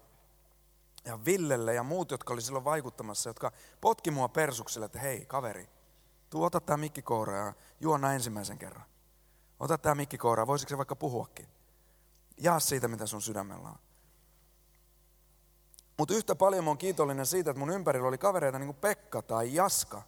ja 1.04 1.24
Villelle 1.24 1.74
ja 1.74 1.82
muut, 1.82 2.10
jotka 2.10 2.32
oli 2.32 2.42
silloin 2.42 2.64
vaikuttamassa, 2.64 3.30
jotka 3.30 3.52
potki 3.80 4.10
mua 4.10 4.28
persukselle, 4.28 4.86
että 4.86 4.98
hei 4.98 5.26
kaveri, 5.26 5.68
tuu 6.30 6.44
ota 6.44 6.60
tää 6.60 6.76
mikkikoura 6.76 7.36
ja 7.36 7.52
juona 7.80 8.12
ensimmäisen 8.12 8.58
kerran. 8.58 8.86
Ota 9.60 9.78
tää 9.78 9.94
mikkikoura, 9.94 10.46
voisiko 10.46 10.70
se 10.70 10.76
vaikka 10.76 10.96
puhuakin? 10.96 11.48
Jaa 12.40 12.60
siitä, 12.60 12.88
mitä 12.88 13.06
sun 13.06 13.22
sydämellä 13.22 13.68
on. 13.68 13.78
Mutta 15.98 16.14
yhtä 16.14 16.34
paljon 16.34 16.64
mä 16.64 16.70
oon 16.70 16.78
kiitollinen 16.78 17.26
siitä, 17.26 17.50
että 17.50 17.58
mun 17.58 17.70
ympärillä 17.70 18.08
oli 18.08 18.18
kavereita 18.18 18.58
niin 18.58 18.66
kuin 18.66 18.80
Pekka 18.80 19.22
tai 19.22 19.54
Jaska, 19.54 20.02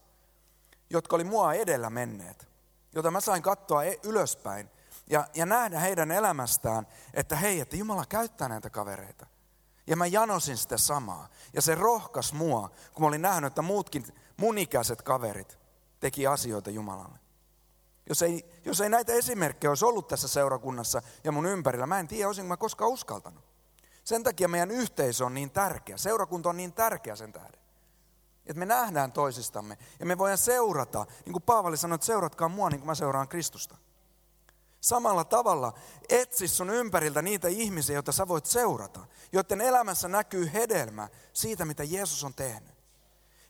jotka 0.91 1.17
oli 1.17 1.25
mua 1.25 1.55
edellä 1.55 1.91
menneet, 1.91 2.49
jota 2.95 3.11
mä 3.11 3.21
sain 3.21 3.43
katsoa 3.43 3.85
e- 3.85 4.01
ylöspäin 4.03 4.71
ja, 5.07 5.27
ja 5.35 5.47
nähdä 5.47 5.79
heidän 5.79 6.11
elämästään, 6.11 6.87
että 7.15 7.37
hei, 7.37 7.61
että 7.61 7.77
Jumala 7.77 8.07
käyttää 8.07 8.49
näitä 8.49 8.71
kavereita. 8.71 9.27
Ja 9.87 9.97
mä 9.97 10.07
janosin 10.07 10.57
sitä 10.57 10.79
samaa. 10.79 11.29
Ja 11.53 11.63
se 11.63 11.75
rohkas 11.75 12.33
mua, 12.33 12.71
kun 12.93 13.03
mä 13.03 13.09
olin 13.09 13.23
nähnyt, 13.23 13.47
että 13.47 13.63
muutkin 13.63 14.07
mun 14.37 14.59
ikäiset 14.59 15.03
kaverit 15.03 15.59
teki 16.01 16.27
asioita 16.27 16.71
Jumalalle. 16.71 17.19
Jos 18.09 18.23
ei, 18.23 18.61
jos 18.65 18.81
ei 18.81 18.89
näitä 18.89 19.13
esimerkkejä 19.13 19.71
olisi 19.71 19.85
ollut 19.85 20.09
tässä 20.09 20.29
seurakunnassa 20.29 21.03
ja 21.25 21.33
mun 21.33 21.47
ympärillä, 21.47 21.87
mä 21.87 22.01
en 22.01 22.09
tiedä, 22.09 22.27
olisinko 22.27 22.49
mä 22.49 22.57
koskaan 22.57 22.91
uskaltanut. 22.91 23.45
Sen 24.05 24.23
takia 24.23 24.49
meidän 24.49 24.71
yhteisö 24.71 25.25
on 25.25 25.35
niin 25.35 25.51
tärkeä. 25.51 25.97
Seurakunta 25.97 26.49
on 26.49 26.57
niin 26.57 26.73
tärkeä 26.73 27.17
sen 27.17 27.33
tähden. 27.33 27.61
Että 28.47 28.59
me 28.59 28.67
nähdään 28.67 29.13
toisistamme 29.13 29.79
ja 30.01 30.07
me 30.07 30.19
voidaan 30.19 30.39
seurata, 30.39 31.07
niin 31.25 31.33
kuin 31.33 31.43
Paavali 31.43 31.77
sanoi, 31.77 31.95
että 31.95 32.07
seuratkaa 32.07 32.49
mua 32.49 32.71
niin 32.71 32.81
kuin 32.81 32.87
mä 32.87 32.95
seuraan 32.95 33.29
Kristusta. 33.29 33.77
Samalla 34.85 35.25
tavalla 35.25 35.73
etsi 36.09 36.49
sun 36.49 36.71
ympäriltä 36.71 37.23
niitä 37.23 37.49
ihmisiä, 37.49 37.95
joita 37.95 38.13
sä 38.13 38.29
voit 38.29 38.47
seurata, 38.47 39.01
joiden 39.33 39.61
elämässä 39.61 40.09
näkyy 40.09 40.51
hedelmä 40.53 41.09
siitä, 41.33 41.65
mitä 41.65 41.85
Jeesus 41.85 42.25
on 42.25 42.35
tehnyt. 42.35 42.75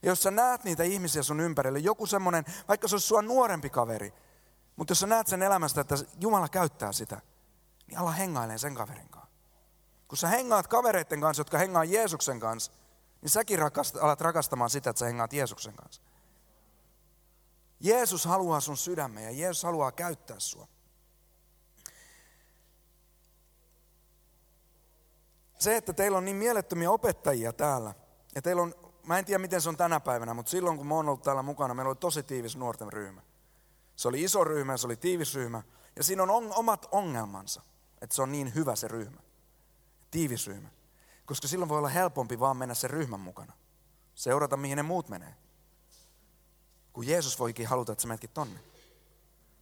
Ja 0.03 0.09
jos 0.09 0.23
sä 0.23 0.31
näet 0.31 0.65
niitä 0.65 0.83
ihmisiä 0.83 1.23
sun 1.23 1.41
ympärille, 1.41 1.79
joku 1.79 2.07
semmoinen, 2.07 2.45
vaikka 2.69 2.89
se 2.89 2.95
olisi 2.95 3.07
sua 3.07 3.23
nuorempi 3.23 3.71
kaveri, 3.71 4.15
mutta 4.77 4.91
jos 4.91 5.01
sä 5.01 5.07
näet 5.07 5.27
sen 5.27 5.43
elämästä, 5.43 5.81
että 5.81 5.95
Jumala 6.21 6.49
käyttää 6.49 6.93
sitä, 6.93 7.21
niin 7.87 7.99
ala 7.99 8.11
hengailee 8.11 8.59
sen 8.59 8.75
kaverin 8.75 9.09
kanssa. 9.09 9.35
Kun 10.09 10.19
sä 10.19 10.29
hengaat 10.29 10.67
kavereiden 10.67 11.21
kanssa, 11.21 11.41
jotka 11.41 11.59
hengaa 11.59 11.85
Jeesuksen 11.85 12.41
kanssa, 12.41 12.73
niin 13.23 13.31
säkin 13.31 13.59
rakast, 13.59 13.97
alat 13.97 14.21
rakastamaan 14.21 14.71
sitä, 14.71 14.91
että 14.91 15.01
sä 15.01 15.07
hengaat 15.07 15.33
Jeesuksen 15.33 15.75
kanssa. 15.75 16.03
Jeesus 17.81 18.25
haluaa 18.25 18.61
sun 18.61 18.77
sydämen 18.77 19.25
ja 19.25 19.31
Jeesus 19.31 19.63
haluaa 19.63 19.93
käyttää 19.93 20.41
sua. 20.41 20.74
Se, 25.65 25.77
että 25.77 25.93
teillä 25.93 26.19
on 26.19 26.25
niin 26.25 26.37
mielettömiä 26.37 26.91
opettajia 26.91 27.53
täällä, 27.53 27.95
ja 28.35 28.43
teillä 28.43 28.63
on, 28.63 28.75
mä 29.03 29.19
en 29.19 29.25
tiedä 29.25 29.39
miten 29.39 29.61
se 29.61 29.69
on 29.69 29.77
tänä 29.77 30.01
päivänä, 30.01 30.35
mutta 30.35 30.51
silloin 30.51 30.77
kun 30.77 30.87
mä 30.87 30.95
oon 30.95 31.09
ollut 31.09 31.23
täällä 31.23 31.43
mukana, 31.43 31.75
meillä 31.75 31.89
oli 31.89 31.97
tosi 31.97 32.23
tiivis 32.23 32.57
nuorten 32.57 32.93
ryhmä. 32.93 33.23
Se 33.97 34.09
oli 34.09 34.23
iso 34.23 34.45
ryhmä, 34.45 34.77
se 34.77 34.87
oli 34.87 34.97
tiivis 34.97 35.35
ryhmä, 35.35 35.63
ja 35.97 36.05
siinä 36.05 36.23
on 36.23 36.31
on 36.31 36.53
omat 36.55 36.87
ongelmansa, 36.93 37.63
että 38.01 38.17
se 38.17 38.23
on 38.23 38.33
niin 38.33 38.55
hyvä 38.55 38.77
se 38.77 38.89
ryhmä 38.89 39.21
tiivis 40.11 40.47
ryhmä. 40.47 40.69
Koska 41.27 41.49
silloin 41.49 41.69
voi 41.69 41.79
olla 41.79 41.89
helpompi 41.89 42.41
vaan 42.41 42.57
mennä 42.57 42.75
sen 42.75 42.91
ryhmän 42.91 43.21
mukana. 43.21 43.53
Seurata, 44.15 44.57
mihin 44.57 44.77
ne 44.77 44.83
muut 44.83 45.09
menee. 45.09 45.35
Kun 46.93 47.07
Jeesus 47.07 47.39
voikin 47.39 47.67
haluta, 47.67 47.93
että 47.93 48.03
sä 48.03 48.09
menetkin 48.09 48.31
tonne. 48.35 48.61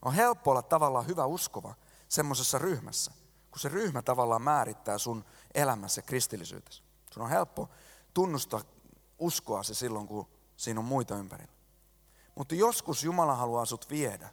On 0.02 0.14
helppo 0.14 0.50
olla 0.50 0.62
tavallaan 0.62 1.06
hyvä 1.06 1.26
uskova 1.26 1.74
semmoisessa 2.08 2.58
ryhmässä, 2.58 3.12
kun 3.52 3.60
se 3.60 3.68
ryhmä 3.68 4.02
tavallaan 4.02 4.42
määrittää 4.42 4.98
sun 4.98 5.24
elämässä 5.54 6.02
kristillisyytesi. 6.02 6.82
Sun 7.12 7.22
on 7.22 7.30
helppo 7.30 7.68
tunnustaa 8.14 8.60
uskoa 9.18 9.62
se 9.62 9.74
silloin, 9.74 10.06
kun 10.06 10.28
siinä 10.56 10.80
on 10.80 10.86
muita 10.86 11.16
ympärillä. 11.16 11.52
Mutta 12.34 12.54
joskus 12.54 13.04
Jumala 13.04 13.34
haluaa 13.34 13.64
sut 13.64 13.90
viedä 13.90 14.28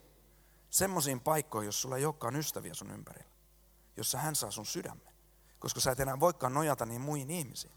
semmoisiin 0.70 1.20
paikkoihin, 1.20 1.66
jos 1.66 1.82
sulla 1.82 1.98
ei 1.98 2.06
olekaan 2.06 2.36
ystäviä 2.36 2.74
sun 2.74 2.92
ympärillä. 2.92 3.30
Jossa 3.98 4.18
hän 4.18 4.36
saa 4.36 4.52
sun 4.52 4.66
sydämen 4.66 5.10
koska 5.60 5.80
sä 5.80 5.92
et 5.92 6.00
enää 6.00 6.20
voikaan 6.20 6.54
nojata 6.54 6.86
niin 6.86 7.02
muihin 7.02 7.30
ihmisiin. 7.30 7.74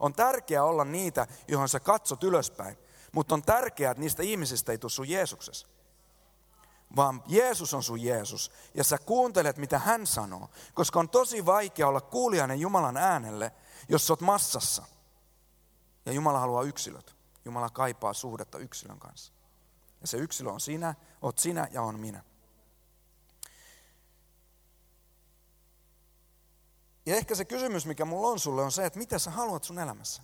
On 0.00 0.14
tärkeää 0.14 0.64
olla 0.64 0.84
niitä, 0.84 1.26
johon 1.48 1.68
sä 1.68 1.80
katsot 1.80 2.24
ylöspäin, 2.24 2.76
mutta 3.12 3.34
on 3.34 3.42
tärkeää, 3.42 3.90
että 3.90 4.00
niistä 4.00 4.22
ihmisistä 4.22 4.72
ei 4.72 4.78
tule 4.78 4.90
sun 4.90 5.08
Jeesuksessa. 5.08 5.68
Vaan 6.96 7.22
Jeesus 7.26 7.74
on 7.74 7.82
sun 7.82 8.02
Jeesus 8.02 8.50
ja 8.74 8.84
sä 8.84 8.98
kuuntelet, 8.98 9.56
mitä 9.56 9.78
hän 9.78 10.06
sanoo, 10.06 10.50
koska 10.74 11.00
on 11.00 11.08
tosi 11.08 11.46
vaikea 11.46 11.88
olla 11.88 12.00
kuulijainen 12.00 12.60
Jumalan 12.60 12.96
äänelle, 12.96 13.52
jos 13.88 14.06
sä 14.06 14.12
oot 14.12 14.20
massassa. 14.20 14.82
Ja 16.06 16.12
Jumala 16.12 16.38
haluaa 16.38 16.62
yksilöt. 16.62 17.16
Jumala 17.44 17.70
kaipaa 17.70 18.12
suhdetta 18.12 18.58
yksilön 18.58 18.98
kanssa. 18.98 19.32
Ja 20.00 20.06
se 20.06 20.16
yksilö 20.16 20.50
on 20.50 20.60
sinä, 20.60 20.94
oot 21.22 21.38
sinä 21.38 21.68
ja 21.70 21.82
on 21.82 22.00
minä. 22.00 22.22
Ja 27.06 27.16
ehkä 27.16 27.34
se 27.34 27.44
kysymys, 27.44 27.86
mikä 27.86 28.04
mulla 28.04 28.28
on 28.28 28.40
sulle, 28.40 28.62
on 28.62 28.72
se, 28.72 28.86
että 28.86 28.98
mitä 28.98 29.18
sä 29.18 29.30
haluat 29.30 29.64
sun 29.64 29.78
elämässä? 29.78 30.22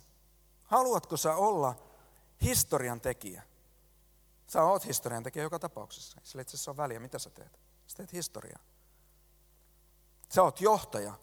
Haluatko 0.63 1.17
sä 1.17 1.35
olla 1.35 1.75
historian 2.41 3.01
tekijä? 3.01 3.43
Sä 4.51 4.63
oot 4.63 4.85
historian 4.85 5.23
tekijä 5.23 5.43
joka 5.43 5.59
tapauksessa. 5.59 6.17
Sillä 6.23 6.41
itse 6.41 6.55
asiassa 6.55 6.71
on 6.71 6.77
väliä, 6.77 6.99
mitä 6.99 7.19
sä 7.19 7.29
teet. 7.29 7.59
Sä 7.87 7.97
teet 7.97 8.13
historiaa. 8.13 8.63
Sä 10.29 10.43
oot 10.43 10.61
johtaja 10.61 11.13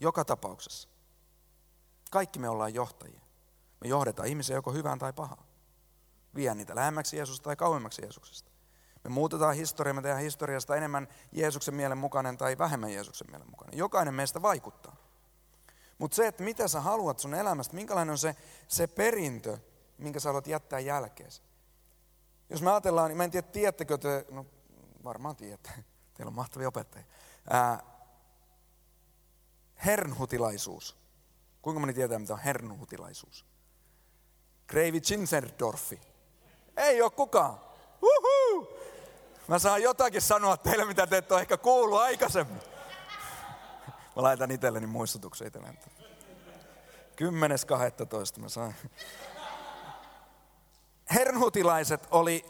joka 0.00 0.24
tapauksessa. 0.24 0.88
Kaikki 2.10 2.38
me 2.38 2.48
ollaan 2.48 2.74
johtajia. 2.74 3.20
Me 3.80 3.88
johdetaan 3.88 4.28
ihmisiä 4.28 4.56
joko 4.56 4.72
hyvään 4.72 4.98
tai 4.98 5.12
pahaan. 5.12 5.44
Vie 6.34 6.54
niitä 6.54 6.74
lähemmäksi 6.74 7.16
Jeesusta 7.16 7.44
tai 7.44 7.56
kauemmaksi 7.56 8.02
Jeesuksesta. 8.02 8.50
Me 9.04 9.10
muutetaan 9.10 9.54
historiaa, 9.54 9.94
me 9.94 10.02
tehdään 10.02 10.22
historiasta 10.22 10.76
enemmän 10.76 11.08
Jeesuksen 11.32 11.74
mielen 11.74 11.98
mukainen 11.98 12.38
tai 12.38 12.58
vähemmän 12.58 12.92
Jeesuksen 12.92 13.30
mielen 13.30 13.50
mukainen. 13.50 13.78
Jokainen 13.78 14.14
meistä 14.14 14.42
vaikuttaa. 14.42 14.96
Mutta 15.98 16.14
se, 16.14 16.26
että 16.26 16.42
mitä 16.42 16.68
sä 16.68 16.80
haluat 16.80 17.18
sun 17.18 17.34
elämästä, 17.34 17.74
minkälainen 17.74 18.12
on 18.12 18.18
se, 18.18 18.36
se 18.68 18.86
perintö, 18.86 19.58
minkä 19.98 20.20
sä 20.20 20.28
haluat 20.28 20.46
jättää 20.46 20.80
jälkeen. 20.80 21.30
Jos 22.50 22.62
me 22.62 22.70
ajatellaan, 22.70 23.08
niin 23.08 23.16
mä 23.16 23.24
en 23.24 23.30
tiedä, 23.30 23.46
tiedättekö 23.46 23.98
te, 23.98 24.26
no 24.30 24.46
varmaan 25.04 25.36
tiedätte, 25.36 25.70
teillä 26.14 26.28
on 26.28 26.34
mahtavia 26.34 26.68
opettajia. 26.68 27.06
Ää, 27.50 27.82
hernhutilaisuus. 29.86 30.96
Kuinka 31.62 31.80
moni 31.80 31.94
tietää, 31.94 32.18
mitä 32.18 32.32
on 32.32 32.40
hernhutilaisuus? 32.40 33.46
Kreivi 34.66 35.00
Zinzendorfi. 35.00 36.00
Ei 36.76 37.02
ole 37.02 37.10
kukaan. 37.10 37.60
Uhu! 38.02 38.68
Mä 39.48 39.58
saan 39.58 39.82
jotakin 39.82 40.22
sanoa 40.22 40.56
teille, 40.56 40.84
mitä 40.84 41.06
te 41.06 41.16
ette 41.16 41.34
ole 41.34 41.40
ehkä 41.40 41.56
kuullut 41.56 42.00
aikaisemmin. 42.00 42.62
Mä 44.16 44.22
laitan 44.22 44.50
itselleni 44.50 44.86
muistutuksen 44.86 45.46
itselleni. 45.46 45.78
10.12. 47.18 48.40
mä 48.40 48.48
sain. 48.48 48.74
Hernhutilaiset 51.14 52.08
oli, 52.10 52.44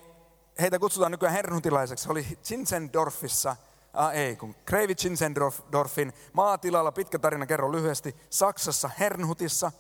heitä 0.61 0.79
kutsutaan 0.79 1.13
nykyään 1.13 1.35
hernhutilaiseksi, 1.35 2.11
oli 2.11 2.27
Zinzendorfissa, 2.45 3.57
ah, 3.93 4.15
ei 4.15 4.37
kun 4.37 4.55
Kreivi 4.65 4.95
Zinzendorfin 4.95 6.13
maatilalla, 6.33 6.93
pitkä 6.93 7.19
tarina 7.19 7.47
kerro 7.47 7.73
lyhyesti, 7.73 8.17
Saksassa 8.31 8.91
Hernhutissa. 9.01 9.73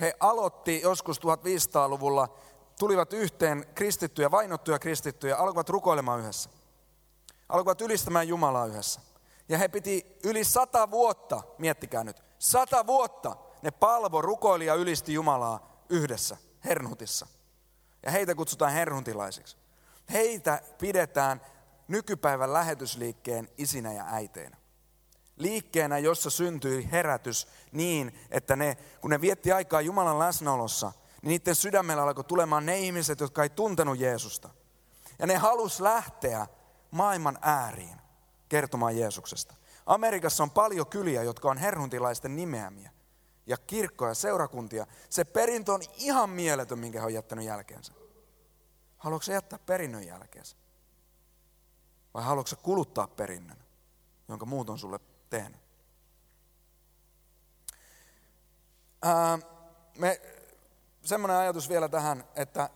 He 0.00 0.14
aloitti 0.20 0.80
joskus 0.80 1.20
1500-luvulla, 1.20 2.28
tulivat 2.78 3.12
yhteen 3.12 3.66
kristittyjä, 3.74 4.30
vainottuja 4.30 4.78
kristittyjä, 4.78 5.36
alkoivat 5.36 5.68
rukoilemaan 5.68 6.20
yhdessä. 6.20 6.50
Alkoivat 7.48 7.80
ylistämään 7.80 8.28
Jumalaa 8.28 8.66
yhdessä. 8.66 9.00
Ja 9.48 9.58
he 9.58 9.68
piti 9.68 10.16
yli 10.24 10.44
sata 10.44 10.90
vuotta, 10.90 11.42
miettikää 11.58 12.04
nyt, 12.04 12.22
sata 12.38 12.86
vuotta 12.86 13.36
ne 13.62 13.70
palvo, 13.70 14.22
rukoili 14.22 14.66
ja 14.66 14.74
ylisti 14.74 15.14
Jumalaa 15.14 15.84
yhdessä, 15.88 16.36
Hernhutissa. 16.64 17.26
Ja 18.06 18.12
heitä 18.12 18.34
kutsutaan 18.34 18.72
hernhutilaisiksi. 18.72 19.56
Heitä 20.12 20.62
pidetään 20.78 21.40
nykypäivän 21.88 22.52
lähetysliikkeen 22.52 23.48
isinä 23.58 23.92
ja 23.92 24.04
äiteinä. 24.06 24.56
Liikkeenä, 25.36 25.98
jossa 25.98 26.30
syntyi 26.30 26.88
herätys 26.92 27.48
niin, 27.72 28.18
että 28.30 28.56
ne, 28.56 28.76
kun 29.00 29.10
ne 29.10 29.20
vietti 29.20 29.52
aikaa 29.52 29.80
Jumalan 29.80 30.18
läsnäolossa, 30.18 30.92
niin 31.22 31.28
niiden 31.28 31.54
sydämellä 31.54 32.02
alkoi 32.02 32.24
tulemaan 32.24 32.66
ne 32.66 32.78
ihmiset, 32.78 33.20
jotka 33.20 33.42
ei 33.42 33.48
tuntenut 33.48 33.98
Jeesusta. 33.98 34.50
Ja 35.18 35.26
ne 35.26 35.36
halus 35.36 35.80
lähteä 35.80 36.46
maailman 36.90 37.38
ääriin 37.42 38.00
kertomaan 38.48 38.98
Jeesuksesta. 38.98 39.54
Amerikassa 39.86 40.42
on 40.42 40.50
paljon 40.50 40.86
kyliä, 40.86 41.22
jotka 41.22 41.50
on 41.50 41.58
hernhuntilaisten 41.58 42.36
nimeämiä. 42.36 42.90
Ja 43.46 43.56
kirkkoja, 43.56 44.14
seurakuntia. 44.14 44.86
Se 45.10 45.24
perintö 45.24 45.72
on 45.72 45.80
ihan 45.96 46.30
mieletön, 46.30 46.78
minkä 46.78 47.00
he 47.00 47.06
on 47.06 47.14
jättänyt 47.14 47.44
jälkeensä. 47.44 47.92
Haluatko 48.98 49.32
jättää 49.32 49.58
perinnön 49.58 50.06
jälkeensä? 50.06 50.56
Vai 52.14 52.24
haluatko 52.24 52.56
kuluttaa 52.62 53.08
perinnön, 53.08 53.64
jonka 54.28 54.46
muut 54.46 54.70
on 54.70 54.78
sulle 54.78 55.00
tehnyt? 55.30 55.60
Ää, 59.02 59.38
me, 59.98 60.20
semmoinen 61.02 61.36
ajatus 61.36 61.68
vielä 61.68 61.88
tähän, 61.88 62.24
että 62.34 62.70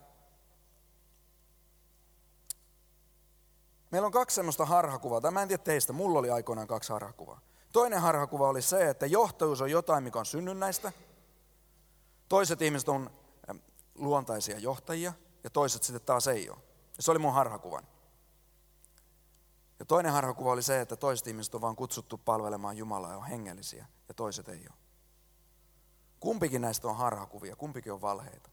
Meillä 3.91 4.05
on 4.05 4.11
kaksi 4.11 4.35
semmoista 4.35 4.65
harhakuvaa, 4.65 5.21
tai 5.21 5.31
mä 5.31 5.41
en 5.41 5.47
tiedä 5.47 5.63
teistä, 5.63 5.93
mulla 5.93 6.19
oli 6.19 6.29
aikoinaan 6.29 6.67
kaksi 6.67 6.93
harhakuvaa. 6.93 7.41
Toinen 7.71 8.01
harhakuva 8.01 8.49
oli 8.49 8.61
se, 8.61 8.89
että 8.89 9.05
johtajuus 9.05 9.61
on 9.61 9.71
jotain, 9.71 10.03
mikä 10.03 10.19
on 10.19 10.25
synnynnäistä. 10.25 10.91
Toiset 12.29 12.61
ihmiset 12.61 12.89
on 12.89 13.09
luontaisia 13.95 14.59
johtajia, 14.59 15.13
ja 15.43 15.49
toiset 15.49 15.83
sitten 15.83 16.05
taas 16.05 16.27
ei 16.27 16.49
ole. 16.49 16.57
Ja 16.97 17.03
se 17.03 17.11
oli 17.11 17.19
mun 17.19 17.33
harhakuvan. 17.33 17.87
Ja 19.79 19.85
toinen 19.85 20.11
harhakuva 20.11 20.51
oli 20.51 20.63
se, 20.63 20.81
että 20.81 20.95
toiset 20.95 21.27
ihmiset 21.27 21.55
on 21.55 21.61
vaan 21.61 21.75
kutsuttu 21.75 22.17
palvelemaan 22.17 22.77
Jumalaa 22.77 23.11
ja 23.11 23.17
on 23.17 23.27
hengellisiä, 23.27 23.85
ja 24.07 24.13
toiset 24.13 24.49
ei 24.49 24.65
ole. 24.69 24.77
Kumpikin 26.19 26.61
näistä 26.61 26.87
on 26.87 26.97
harhakuvia, 26.97 27.55
kumpikin 27.55 27.93
on 27.93 28.01
valheita. 28.01 28.49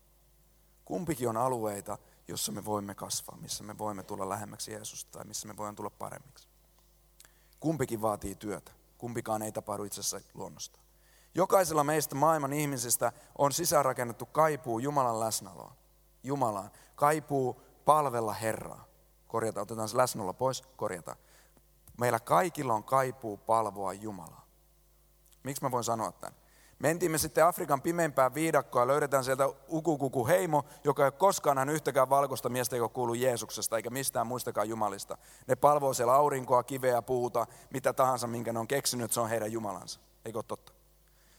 Kumpikin 0.84 1.28
on 1.28 1.36
alueita, 1.36 1.98
jossa 2.28 2.52
me 2.52 2.64
voimme 2.64 2.94
kasvaa, 2.94 3.36
missä 3.36 3.64
me 3.64 3.78
voimme 3.78 4.02
tulla 4.02 4.28
lähemmäksi 4.28 4.72
Jeesusta 4.72 5.10
tai 5.10 5.24
missä 5.24 5.48
me 5.48 5.56
voimme 5.56 5.76
tulla 5.76 5.90
paremmiksi. 5.90 6.48
Kumpikin 7.60 8.02
vaatii 8.02 8.34
työtä. 8.34 8.77
Kumpikaan 8.98 9.42
ei 9.42 9.52
tapahdu 9.52 9.84
itsessä 9.84 10.20
luonnosta. 10.34 10.78
Jokaisella 11.34 11.84
meistä 11.84 12.14
maailman 12.14 12.52
ihmisistä 12.52 13.12
on 13.38 13.52
sisäänrakennettu 13.52 14.26
kaipuu 14.26 14.78
Jumalan 14.78 15.20
läsnäoloa. 15.20 15.72
Jumalaan. 16.22 16.70
Kaipuu 16.94 17.62
palvella 17.84 18.32
Herraa. 18.32 18.84
Korjata, 19.28 19.60
otetaan 19.60 19.88
se 19.88 19.96
läsnäolo 19.96 20.32
pois, 20.32 20.62
korjata. 20.76 21.16
Meillä 22.00 22.20
kaikilla 22.20 22.74
on 22.74 22.84
kaipuu 22.84 23.36
palvoa 23.36 23.92
Jumalaa. 23.92 24.46
Miksi 25.42 25.64
mä 25.64 25.70
voin 25.70 25.84
sanoa 25.84 26.12
tämän? 26.12 26.37
Mentiin 26.78 27.10
me 27.10 27.18
sitten 27.18 27.46
Afrikan 27.46 27.82
pimeimpään 27.82 28.34
viidakkoa 28.34 28.86
löydetään 28.86 29.24
sieltä 29.24 29.48
ukukuku 29.68 30.26
heimo, 30.26 30.64
joka 30.84 31.02
ei 31.02 31.06
ole 31.06 31.12
koskaan 31.12 31.56
nähnyt 31.56 31.74
yhtäkään 31.74 32.10
valkoista 32.10 32.48
miestä, 32.48 32.76
joka 32.76 32.94
kuuluu 32.94 33.14
Jeesuksesta 33.14 33.76
eikä 33.76 33.90
mistään 33.90 34.26
muistakaan 34.26 34.68
Jumalista. 34.68 35.18
Ne 35.46 35.56
palvoo 35.56 35.94
siellä 35.94 36.14
aurinkoa, 36.14 36.62
kiveä, 36.62 37.02
puuta, 37.02 37.46
mitä 37.70 37.92
tahansa, 37.92 38.26
minkä 38.26 38.52
ne 38.52 38.58
on 38.58 38.68
keksinyt, 38.68 39.12
se 39.12 39.20
on 39.20 39.28
heidän 39.28 39.52
Jumalansa. 39.52 40.00
Eikö 40.24 40.38
ole 40.38 40.44
totta? 40.48 40.72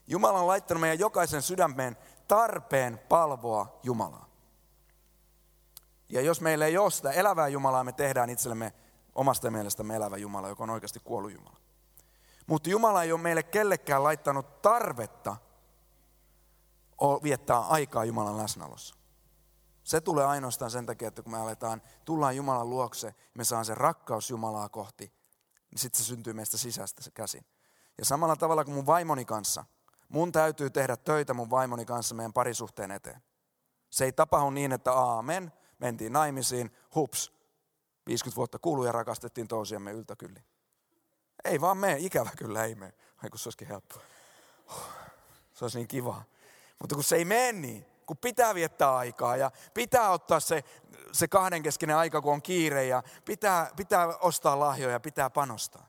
Jumala 0.07 0.39
on 0.39 0.47
laittanut 0.47 0.81
meidän 0.81 0.99
jokaisen 0.99 1.41
sydämeen 1.41 1.97
tarpeen 2.27 2.99
palvoa 3.09 3.79
Jumalaa. 3.83 4.29
Ja 6.09 6.21
jos 6.21 6.41
meillä 6.41 6.65
ei 6.65 6.77
ole 6.77 6.91
sitä 6.91 7.11
elävää 7.11 7.47
Jumalaa, 7.47 7.83
me 7.83 7.91
tehdään 7.91 8.29
itsellemme 8.29 8.73
omasta 9.15 9.51
mielestämme 9.51 9.95
elävä 9.95 10.17
Jumala, 10.17 10.49
joka 10.49 10.63
on 10.63 10.69
oikeasti 10.69 10.99
kuollut 11.03 11.31
Jumala. 11.31 11.57
Mutta 12.49 12.69
Jumala 12.69 13.03
ei 13.03 13.11
ole 13.11 13.21
meille 13.21 13.43
kellekään 13.43 14.03
laittanut 14.03 14.61
tarvetta 14.61 15.35
viettää 17.23 17.59
aikaa 17.59 18.05
Jumalan 18.05 18.37
läsnäolossa. 18.37 18.95
Se 19.83 20.01
tulee 20.01 20.25
ainoastaan 20.25 20.71
sen 20.71 20.85
takia, 20.85 21.07
että 21.07 21.21
kun 21.21 21.31
me 21.31 21.37
aletaan, 21.37 21.81
tullaan 22.05 22.35
Jumalan 22.35 22.69
luokse, 22.69 23.15
me 23.33 23.43
saan 23.43 23.65
sen 23.65 23.77
rakkaus 23.77 24.29
Jumalaa 24.29 24.69
kohti, 24.69 25.13
niin 25.71 25.79
sitten 25.79 25.97
se 25.97 26.07
syntyy 26.07 26.33
meistä 26.33 26.57
sisästä 26.57 27.03
se 27.03 27.11
käsin. 27.11 27.45
Ja 27.97 28.05
samalla 28.05 28.35
tavalla 28.35 28.65
kuin 28.65 28.75
mun 28.75 28.85
vaimoni 28.85 29.25
kanssa, 29.25 29.65
mun 30.09 30.31
täytyy 30.31 30.69
tehdä 30.69 30.97
töitä 30.97 31.33
mun 31.33 31.49
vaimoni 31.49 31.85
kanssa 31.85 32.15
meidän 32.15 32.33
parisuhteen 32.33 32.91
eteen. 32.91 33.21
Se 33.89 34.05
ei 34.05 34.11
tapahdu 34.11 34.49
niin, 34.49 34.71
että 34.71 34.93
aamen, 34.93 35.51
mentiin 35.79 36.13
naimisiin, 36.13 36.71
hups, 36.95 37.33
50 38.07 38.35
vuotta 38.35 38.59
kului 38.59 38.85
ja 38.85 38.91
rakastettiin 38.91 39.47
toisiamme 39.47 39.91
yltäkylli. 39.91 40.43
Ei 41.45 41.61
vaan 41.61 41.77
mene, 41.77 41.95
ikävä 41.99 42.29
kyllä 42.37 42.65
ei 42.65 42.75
mene. 42.75 42.93
Ai 43.23 43.29
kun 43.29 43.39
se 43.39 43.47
olisikin 43.47 43.67
helppoa. 43.67 44.01
Se 45.53 45.65
olisi 45.65 45.77
niin 45.77 45.87
kiva. 45.87 46.21
Mutta 46.79 46.95
kun 46.95 47.03
se 47.03 47.15
ei 47.15 47.25
mene 47.25 47.51
niin, 47.51 47.85
kun 48.05 48.17
pitää 48.17 48.55
viettää 48.55 48.97
aikaa 48.97 49.37
ja 49.37 49.51
pitää 49.73 50.09
ottaa 50.09 50.39
se, 50.39 50.63
se 51.11 51.27
kahdenkeskinen 51.27 51.95
aika, 51.95 52.21
kun 52.21 52.33
on 52.33 52.41
kiire 52.41 52.85
ja 52.85 53.03
pitää, 53.25 53.71
pitää 53.75 54.07
ostaa 54.07 54.59
lahjoja, 54.59 54.99
pitää 54.99 55.29
panostaa. 55.29 55.87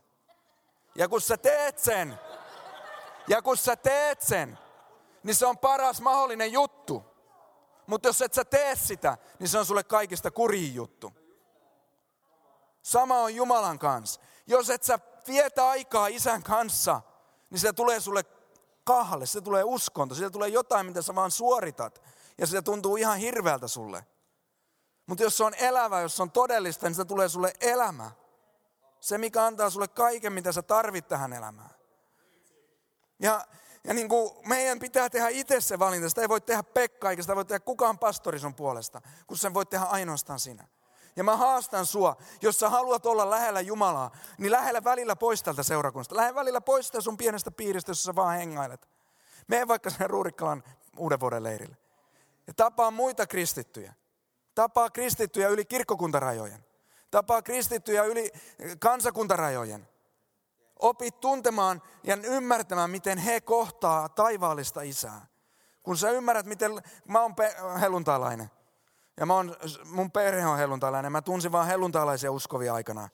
Ja 0.95 1.07
kun 1.07 1.21
sä 1.21 1.37
teet 1.37 1.79
sen, 1.79 2.19
ja 3.27 3.41
kun 3.41 3.57
sä 3.57 3.75
teet 3.75 4.21
sen, 4.21 4.57
niin 5.23 5.35
se 5.35 5.45
on 5.45 5.57
paras 5.57 6.01
mahdollinen 6.01 6.51
juttu. 6.51 7.05
Mutta 7.87 8.09
jos 8.09 8.21
et 8.21 8.33
sä 8.33 8.45
tee 8.45 8.75
sitä, 8.75 9.17
niin 9.39 9.49
se 9.49 9.59
on 9.59 9.65
sulle 9.65 9.83
kaikista 9.83 10.31
kurin 10.31 10.75
juttu. 10.75 11.13
Sama 12.81 13.19
on 13.19 13.35
Jumalan 13.35 13.79
kanssa. 13.79 14.21
Jos 14.47 14.69
et 14.69 14.83
sä 14.83 14.99
vietä 15.27 15.69
aikaa 15.69 16.07
isän 16.07 16.43
kanssa, 16.43 17.01
niin 17.49 17.59
se 17.59 17.73
tulee 17.73 17.99
sulle 17.99 18.23
kahalle, 18.83 19.25
se 19.25 19.41
tulee 19.41 19.63
uskonto, 19.63 20.15
se 20.15 20.29
tulee 20.29 20.49
jotain, 20.49 20.85
mitä 20.85 21.01
sä 21.01 21.15
vaan 21.15 21.31
suoritat. 21.31 22.01
Ja 22.37 22.47
se 22.47 22.61
tuntuu 22.61 22.95
ihan 22.95 23.17
hirveältä 23.17 23.67
sulle. 23.67 24.05
Mutta 25.05 25.23
jos 25.23 25.37
se 25.37 25.43
on 25.43 25.53
elävä, 25.53 26.01
jos 26.01 26.15
se 26.15 26.23
on 26.23 26.31
todellista, 26.31 26.87
niin 26.87 26.95
se 26.95 27.05
tulee 27.05 27.29
sulle 27.29 27.53
elämä. 27.61 28.11
Se, 28.99 29.17
mikä 29.17 29.45
antaa 29.45 29.69
sulle 29.69 29.87
kaiken, 29.87 30.33
mitä 30.33 30.51
sä 30.51 30.61
tarvit 30.61 31.07
tähän 31.07 31.33
elämään. 31.33 31.69
Ja, 33.19 33.45
ja 33.83 33.93
niin 33.93 34.09
kuin 34.09 34.31
meidän 34.47 34.79
pitää 34.79 35.09
tehdä 35.09 35.27
itse 35.29 35.61
se 35.61 35.79
valinta. 35.79 36.09
Sitä 36.09 36.21
ei 36.21 36.29
voi 36.29 36.41
tehdä 36.41 36.63
Pekka, 36.63 37.09
eikä 37.09 37.21
sitä 37.21 37.35
voi 37.35 37.45
tehdä 37.45 37.59
kukaan 37.59 37.99
pastori 37.99 38.39
sun 38.39 38.55
puolesta, 38.55 39.01
kun 39.27 39.37
sen 39.37 39.53
voi 39.53 39.65
tehdä 39.65 39.85
ainoastaan 39.85 40.39
sinä. 40.39 40.67
Ja 41.15 41.23
mä 41.23 41.37
haastan 41.37 41.85
sua, 41.85 42.17
jos 42.41 42.59
sä 42.59 42.69
haluat 42.69 43.05
olla 43.05 43.29
lähellä 43.29 43.61
Jumalaa, 43.61 44.11
niin 44.37 44.51
lähellä 44.51 44.83
välillä 44.83 45.15
pois 45.15 45.43
tältä 45.43 45.63
seurakunnasta. 45.63 46.15
Lähellä 46.15 46.35
välillä 46.35 46.61
pois 46.61 46.87
sitä 46.87 47.01
sun 47.01 47.17
pienestä 47.17 47.51
piiristä, 47.51 47.91
jossa 47.91 48.03
sä 48.03 48.15
vaan 48.15 48.37
hengailet. 48.37 48.89
Mene 49.47 49.67
vaikka 49.67 49.89
sen 49.89 50.09
Ruurikkalan 50.09 50.63
uuden 50.97 51.19
vuoden 51.19 51.43
leirille. 51.43 51.77
Ja 52.47 52.53
tapaa 52.53 52.91
muita 52.91 53.27
kristittyjä. 53.27 53.93
Tapaa 54.55 54.89
kristittyjä 54.89 55.47
yli 55.47 55.65
kirkkokuntarajojen. 55.65 56.65
Tapaa 57.11 57.41
kristittyjä 57.41 58.03
yli 58.03 58.31
kansakuntarajojen. 58.79 59.87
Opit 60.79 61.19
tuntemaan 61.19 61.81
ja 62.03 62.17
ymmärtämään, 62.23 62.89
miten 62.89 63.17
he 63.17 63.41
kohtaa 63.41 64.09
taivaallista 64.09 64.81
isää. 64.81 65.27
Kun 65.83 65.97
sä 65.97 66.09
ymmärrät, 66.09 66.45
miten, 66.45 66.71
mä 67.07 67.21
oon 67.21 67.35
helluntalainen. 67.79 68.51
Ja 69.21 69.25
mä 69.25 69.33
oon, 69.33 69.55
mun 69.85 70.11
perhe 70.11 70.45
on 70.45 70.57
helluntalainen. 70.57 71.11
Mä 71.11 71.21
tunsin 71.21 71.51
vaan 71.51 71.67
helluntalaisia 71.67 72.31
uskovia 72.31 72.73
aikana. 72.73 73.09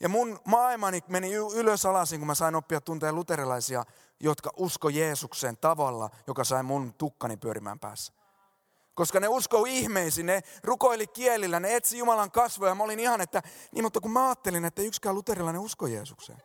Ja 0.00 0.08
mun 0.08 0.40
maailmani 0.44 1.00
meni 1.08 1.34
ylös 1.34 1.86
alasin, 1.86 2.20
kun 2.20 2.26
mä 2.26 2.34
sain 2.34 2.54
oppia 2.54 2.80
tuntea 2.80 3.12
luterilaisia, 3.12 3.84
jotka 4.20 4.50
usko 4.56 4.88
Jeesukseen 4.88 5.56
tavalla, 5.56 6.10
joka 6.26 6.44
sai 6.44 6.62
mun 6.62 6.94
tukkani 6.94 7.36
pyörimään 7.36 7.78
päässä. 7.78 8.12
Koska 8.94 9.20
ne 9.20 9.28
uskoo 9.28 9.64
ihmeisiin, 9.68 10.26
ne 10.26 10.42
rukoili 10.64 11.06
kielillä, 11.06 11.60
ne 11.60 11.76
etsi 11.76 11.98
Jumalan 11.98 12.30
kasvoja. 12.30 12.74
Mä 12.74 12.84
olin 12.84 13.00
ihan, 13.00 13.20
että 13.20 13.42
niin, 13.74 13.84
mutta 13.84 14.00
kun 14.00 14.12
mä 14.12 14.26
ajattelin, 14.26 14.64
että 14.64 14.82
yksikään 14.82 15.14
luterilainen 15.14 15.62
usko 15.62 15.86
Jeesukseen. 15.86 16.42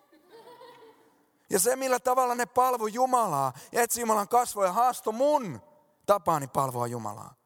Ja 1.49 1.59
se, 1.59 1.75
millä 1.75 1.99
tavalla 1.99 2.35
ne 2.35 2.45
palvo 2.45 2.87
Jumalaa 2.87 3.53
ja 3.71 3.81
etsi 3.81 4.01
Jumalan 4.01 4.27
kasvoja, 4.27 4.71
haasto 4.71 5.11
mun 5.11 5.61
tapaani 6.05 6.47
palvoa 6.47 6.87
Jumalaa. 6.87 7.37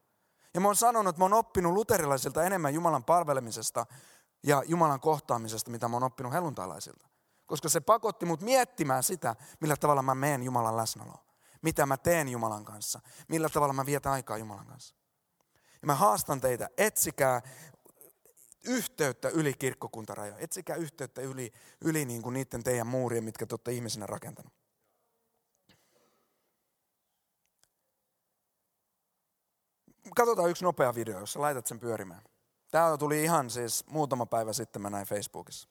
Ja 0.54 0.60
mä 0.60 0.68
oon 0.68 0.76
sanonut, 0.76 1.10
että 1.10 1.20
mä 1.20 1.24
oon 1.24 1.32
oppinut 1.32 1.72
luterilaisilta 1.72 2.44
enemmän 2.44 2.74
Jumalan 2.74 3.04
palvelemisesta 3.04 3.86
ja 4.42 4.62
Jumalan 4.66 5.00
kohtaamisesta, 5.00 5.70
mitä 5.70 5.88
mä 5.88 5.96
oon 5.96 6.02
oppinut 6.02 6.32
heluntalaisilta. 6.32 7.08
Koska 7.46 7.68
se 7.68 7.80
pakotti 7.80 8.26
mut 8.26 8.40
miettimään 8.40 9.02
sitä, 9.02 9.36
millä 9.60 9.76
tavalla 9.76 10.02
mä 10.02 10.14
menen 10.14 10.42
Jumalan 10.42 10.76
läsnäoloon. 10.76 11.24
Mitä 11.62 11.86
mä 11.86 11.96
teen 11.96 12.28
Jumalan 12.28 12.64
kanssa. 12.64 13.00
Millä 13.28 13.48
tavalla 13.48 13.72
mä 13.72 13.86
vietän 13.86 14.12
aikaa 14.12 14.38
Jumalan 14.38 14.66
kanssa. 14.66 14.94
Ja 15.82 15.86
mä 15.86 15.94
haastan 15.94 16.40
teitä, 16.40 16.68
etsikää 16.76 17.42
yhteyttä 18.64 19.28
yli 19.28 19.54
kirkkokuntarajoja. 19.54 20.38
Etsikää 20.38 20.76
yhteyttä 20.76 21.20
yli, 21.20 21.52
yli 21.80 22.04
niin 22.04 22.22
kuin 22.22 22.32
niiden 22.32 22.64
teidän 22.64 22.86
muurien, 22.86 23.24
mitkä 23.24 23.46
te 23.46 23.52
olette 23.52 23.72
ihmisenä 23.72 24.06
rakentanut. 24.06 24.52
Katsotaan 30.16 30.50
yksi 30.50 30.64
nopea 30.64 30.94
video, 30.94 31.20
jossa 31.20 31.40
laitat 31.40 31.66
sen 31.66 31.80
pyörimään. 31.80 32.22
Tämä 32.70 32.96
tuli 32.98 33.22
ihan 33.22 33.50
siis 33.50 33.84
muutama 33.86 34.26
päivä 34.26 34.52
sitten 34.52 34.82
mä 34.82 34.90
näin 34.90 35.06
Facebookissa. 35.06 35.68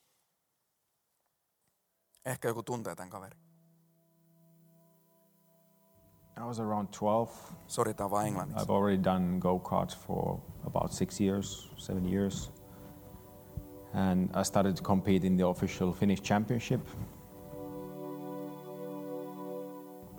Ehkä 2.26 2.48
joku 2.48 2.64
tuntee 2.64 2.96
tämän 2.96 3.10
kaverin. 3.10 3.40
I 6.38 6.44
was 6.44 6.60
around 6.60 6.88
12. 6.88 7.54
Sori, 7.68 7.94
tämä 7.94 8.10
on 8.12 8.26
englanniksi. 8.26 8.66
I've 8.66 8.72
already 8.72 9.04
done 9.04 9.40
go-karts 9.40 9.98
for 9.98 10.40
about 10.66 10.92
six 10.92 11.22
years, 11.22 11.72
seven 11.78 12.14
years. 12.14 12.52
And 13.94 14.30
I 14.42 14.44
started 14.44 14.76
to 14.76 14.84
compete 14.84 15.28
in 15.28 15.38
the 15.38 15.46
official 15.46 15.92
Finnish 15.92 16.24
championship. 16.24 16.82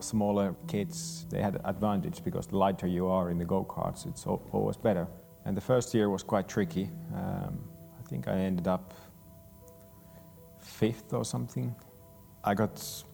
Smaller 0.02 0.54
kids, 0.66 1.26
they 1.30 1.40
had 1.40 1.60
advantage 1.64 2.22
because 2.24 2.46
the 2.46 2.56
lighter 2.56 2.86
you 2.86 3.06
are 3.08 3.30
in 3.30 3.38
the 3.38 3.44
go-karts, 3.44 4.06
it's 4.06 4.26
always 4.26 4.76
better. 4.76 5.06
And 5.44 5.56
the 5.56 5.60
first 5.60 5.94
year 5.94 6.10
was 6.10 6.22
quite 6.22 6.48
tricky. 6.48 6.90
Um, 7.14 7.58
I 7.98 8.08
think 8.08 8.28
I 8.28 8.32
ended 8.32 8.68
up 8.68 8.94
fifth 10.60 11.12
or 11.12 11.24
something. 11.24 11.74
I 12.44 12.54
got 12.54 13.04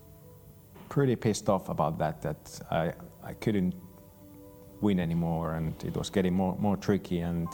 pretty 0.88 1.16
pissed 1.16 1.48
off 1.48 1.68
about 1.68 1.98
that, 1.98 2.22
that 2.22 2.60
I, 2.70 2.92
I 3.22 3.34
couldn't 3.34 3.74
win 4.80 5.00
anymore 5.00 5.54
and 5.54 5.74
it 5.84 5.96
was 5.96 6.10
getting 6.10 6.34
more, 6.34 6.56
more 6.58 6.76
tricky. 6.76 7.20
And 7.20 7.48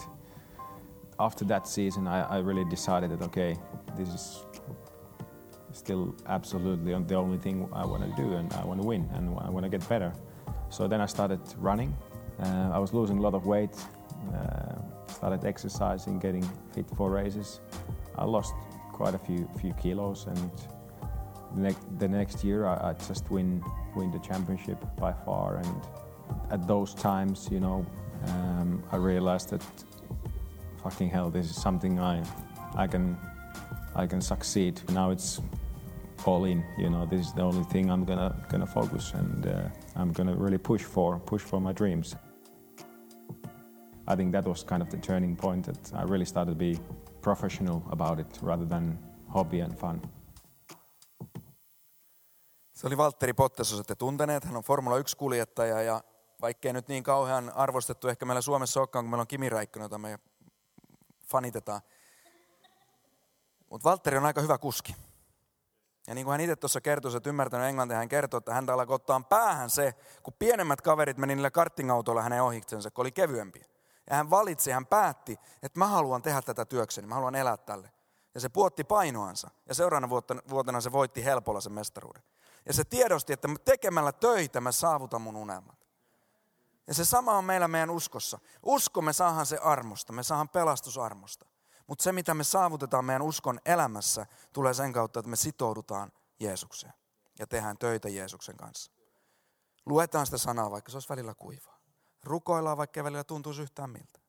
after 1.19 1.45
that 1.45 1.67
season, 1.67 2.07
I, 2.07 2.21
I 2.23 2.37
really 2.39 2.65
decided 2.65 3.11
that, 3.11 3.21
okay, 3.23 3.57
this 3.97 4.09
is 4.09 4.45
still 5.75 6.15
absolutely 6.27 6.93
the 6.93 7.15
only 7.15 7.37
thing 7.37 7.69
I 7.73 7.85
want 7.85 8.03
to 8.03 8.21
do 8.21 8.33
and 8.33 8.51
I 8.53 8.63
want 8.65 8.81
to 8.81 8.87
win 8.87 9.09
and 9.13 9.37
I 9.39 9.49
want 9.49 9.63
to 9.65 9.69
get 9.69 9.87
better. 9.89 10.13
So 10.69 10.87
then 10.87 11.01
I 11.01 11.05
started 11.05 11.41
running. 11.57 11.95
Uh, 12.39 12.71
I 12.73 12.79
was 12.79 12.93
losing 12.93 13.17
a 13.17 13.21
lot 13.21 13.33
of 13.33 13.45
weight, 13.45 13.75
uh, 14.33 14.75
started 15.07 15.45
exercising, 15.45 16.19
getting 16.19 16.47
fit 16.73 16.85
for 16.95 17.09
races. 17.09 17.59
I 18.17 18.25
lost 18.25 18.53
quite 18.91 19.13
a 19.13 19.17
few, 19.17 19.47
few 19.59 19.73
kilos 19.73 20.27
and 20.27 20.51
the, 21.55 21.61
ne- 21.61 21.97
the 21.97 22.07
next 22.07 22.43
year 22.43 22.65
I, 22.65 22.89
I 22.89 22.93
just 23.07 23.29
win, 23.29 23.63
win 23.95 24.11
the 24.11 24.19
championship 24.19 24.77
by 24.97 25.13
far. 25.13 25.57
And 25.57 25.81
at 26.51 26.67
those 26.67 26.93
times, 26.93 27.49
you 27.51 27.59
know, 27.59 27.85
um, 28.27 28.83
I 28.91 28.97
realized 28.97 29.49
that 29.49 29.63
fucking 30.83 31.09
hell, 31.09 31.29
this 31.29 31.49
is 31.49 31.61
something 31.61 31.99
I, 31.99 32.23
I 32.75 32.87
can, 32.87 33.17
I 33.95 34.07
can 34.07 34.21
succeed. 34.21 34.81
Now 34.91 35.11
it's 35.11 35.41
all 36.27 36.45
in. 36.45 36.63
You 36.77 36.89
know, 36.89 37.05
this 37.05 37.27
is 37.27 37.33
the 37.33 37.41
only 37.41 37.63
thing 37.63 37.89
I'm 37.89 38.05
gonna 38.05 38.35
gonna 38.49 38.67
focus, 38.67 39.13
and 39.13 39.45
uh, 39.45 40.01
I'm 40.01 40.13
gonna 40.13 40.35
really 40.35 40.57
push 40.57 40.83
for 40.83 41.19
push 41.19 41.43
for 41.43 41.61
my 41.61 41.73
dreams. 41.73 42.15
I 44.07 44.15
think 44.15 44.31
that 44.31 44.45
was 44.45 44.63
kind 44.63 44.81
of 44.81 44.89
the 44.89 44.97
turning 44.97 45.37
point 45.37 45.65
that 45.65 45.93
I 45.93 46.03
really 46.03 46.25
started 46.25 46.51
to 46.51 46.57
be 46.57 46.79
professional 47.21 47.81
about 47.89 48.19
it 48.19 48.39
rather 48.41 48.67
than 48.67 48.99
hobby 49.27 49.61
and 49.61 49.73
fun. 49.73 50.01
Se 52.71 52.87
oli 52.87 52.97
Valtteri 52.97 53.33
Bottas, 53.33 53.69
jos 53.71 53.79
olette 53.79 53.95
tunteneet. 53.95 54.43
Hän 54.45 54.57
on 54.57 54.63
Formula 54.63 54.99
1-kuljettaja 54.99 55.81
ja 55.81 56.01
vaikkei 56.41 56.73
nyt 56.73 56.87
niin 56.87 57.03
kauhean 57.03 57.51
arvostettu 57.55 58.07
ehkä 58.07 58.25
meillä 58.25 58.41
Suomessa 58.41 58.79
olekaan, 58.79 59.05
kun 59.05 59.09
meillä 59.09 59.21
on 59.21 59.27
Kimi 59.27 59.49
Räikkönen, 59.49 59.85
jota 59.85 59.97
me 59.97 60.19
fanitetaan. 61.27 61.81
Mutta 63.69 63.89
Valtteri 63.89 64.17
on 64.17 64.25
aika 64.25 64.41
hyvä 64.41 64.57
kuski. 64.57 64.95
Ja 66.07 66.15
niin 66.15 66.25
kuin 66.25 66.31
hän 66.31 66.41
itse 66.41 66.55
tuossa 66.55 66.81
kertoi, 66.81 67.15
että 67.15 67.29
ymmärtänyt 67.29 67.67
englantia, 67.67 67.97
hän 67.97 68.09
kertoi, 68.09 68.37
että 68.37 68.53
häntä 68.53 68.73
alkoi 68.73 68.95
ottaa 68.95 69.21
päähän 69.29 69.69
se, 69.69 69.93
kun 70.23 70.33
pienemmät 70.39 70.81
kaverit 70.81 71.17
meni 71.17 71.35
niillä 71.35 71.51
karttingautoilla 71.51 72.21
hänen 72.21 72.43
ohiksensa, 72.43 72.91
kun 72.91 73.03
oli 73.03 73.11
kevyempiä. 73.11 73.65
Ja 74.09 74.15
hän 74.15 74.29
valitsi, 74.29 74.71
hän 74.71 74.85
päätti, 74.85 75.39
että 75.63 75.79
mä 75.79 75.87
haluan 75.87 76.21
tehdä 76.21 76.41
tätä 76.41 76.65
työkseni, 76.65 77.07
mä 77.07 77.15
haluan 77.15 77.35
elää 77.35 77.57
tälle. 77.57 77.91
Ja 78.35 78.41
se 78.41 78.49
puotti 78.49 78.83
painoansa. 78.83 79.49
Ja 79.69 79.75
seuraavana 79.75 80.09
vuotena 80.49 80.81
se 80.81 80.91
voitti 80.91 81.25
helpolla 81.25 81.61
sen 81.61 81.71
mestaruuden. 81.71 82.23
Ja 82.65 82.73
se 82.73 82.83
tiedosti, 82.83 83.33
että 83.33 83.47
tekemällä 83.65 84.11
töitä 84.11 84.61
mä 84.61 84.71
saavutan 84.71 85.21
mun 85.21 85.35
unelmat. 85.35 85.87
Ja 86.87 86.93
se 86.93 87.05
sama 87.05 87.33
on 87.33 87.45
meillä 87.45 87.67
meidän 87.67 87.89
uskossa. 87.89 88.39
Usko 88.63 89.01
me 89.01 89.13
saahan 89.13 89.45
se 89.45 89.57
armosta, 89.57 90.13
me 90.13 90.23
saahan 90.23 90.49
pelastusarmosta. 90.49 91.44
Mutta 91.87 92.03
se, 92.03 92.11
mitä 92.11 92.33
me 92.33 92.43
saavutetaan 92.43 93.05
meidän 93.05 93.21
uskon 93.21 93.59
elämässä, 93.65 94.25
tulee 94.53 94.73
sen 94.73 94.93
kautta, 94.93 95.19
että 95.19 95.29
me 95.29 95.35
sitoudutaan 95.35 96.11
Jeesukseen 96.39 96.93
ja 97.39 97.47
tehdään 97.47 97.77
töitä 97.77 98.09
Jeesuksen 98.09 98.57
kanssa. 98.57 98.91
Luetaan 99.85 100.25
sitä 100.25 100.37
sanaa, 100.37 100.71
vaikka 100.71 100.91
se 100.91 100.95
olisi 100.97 101.09
välillä 101.09 101.33
kuivaa. 101.33 101.79
Rukoillaan, 102.23 102.77
vaikka 102.77 103.03
välillä 103.03 103.23
tuntuisi 103.23 103.61
yhtään 103.61 103.89
miltä. 103.89 104.19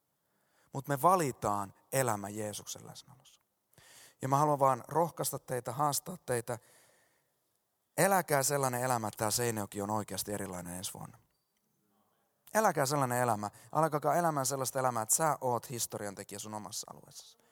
Mutta 0.72 0.92
me 0.92 1.02
valitaan 1.02 1.74
elämä 1.92 2.28
Jeesuksen 2.28 2.86
läsnäolossa. 2.86 3.40
Ja 4.22 4.28
mä 4.28 4.36
haluan 4.36 4.58
vaan 4.58 4.84
rohkaista 4.88 5.38
teitä, 5.38 5.72
haastaa 5.72 6.16
teitä. 6.26 6.58
Eläkää 7.96 8.42
sellainen 8.42 8.82
elämä, 8.82 9.08
että 9.08 9.18
tämä 9.18 9.30
Seinäjoki 9.30 9.82
on 9.82 9.90
oikeasti 9.90 10.32
erilainen 10.32 10.74
ensi 10.74 10.94
vuonna. 10.94 11.18
Eläkää 12.54 12.86
sellainen 12.86 13.18
elämä. 13.18 13.50
Alkakaa 13.72 14.14
elämään 14.14 14.46
sellaista 14.46 14.78
elämää, 14.78 15.02
että 15.02 15.14
sä 15.14 15.38
oot 15.40 15.70
historian 15.70 16.14
tekijä 16.14 16.38
sun 16.38 16.54
omassa 16.54 16.86
alueessa. 16.90 17.45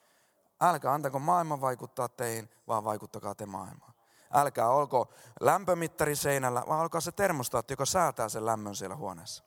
Älkää 0.60 0.92
antako 0.92 1.18
maailman 1.18 1.60
vaikuttaa 1.60 2.08
teihin, 2.08 2.50
vaan 2.66 2.84
vaikuttakaa 2.84 3.34
te 3.34 3.46
maailmaan. 3.46 3.94
Älkää 4.32 4.70
olko 4.70 5.12
lämpömittari 5.40 6.16
seinällä, 6.16 6.62
vaan 6.68 6.80
olkaa 6.80 7.00
se 7.00 7.12
termostaatti, 7.12 7.72
joka 7.72 7.86
säätää 7.86 8.28
sen 8.28 8.46
lämmön 8.46 8.76
siellä 8.76 8.96
huoneessa. 8.96 9.44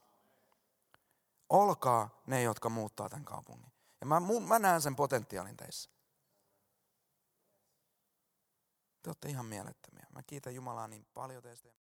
Olkaa 1.49 2.21
ne, 2.27 2.41
jotka 2.41 2.69
muuttaa 2.69 3.09
tämän 3.09 3.25
kaupungin. 3.25 3.71
Ja 4.01 4.07
mä, 4.07 4.21
mä 4.47 4.59
näen 4.59 4.81
sen 4.81 4.95
potentiaalin 4.95 5.57
teissä. 5.57 5.89
Te 9.01 9.09
olette 9.09 9.29
ihan 9.29 9.45
mielettömiä. 9.45 10.07
Mä 10.13 10.23
kiitän 10.23 10.55
Jumalaa 10.55 10.87
niin 10.87 11.05
paljon 11.13 11.43
teistä. 11.43 11.69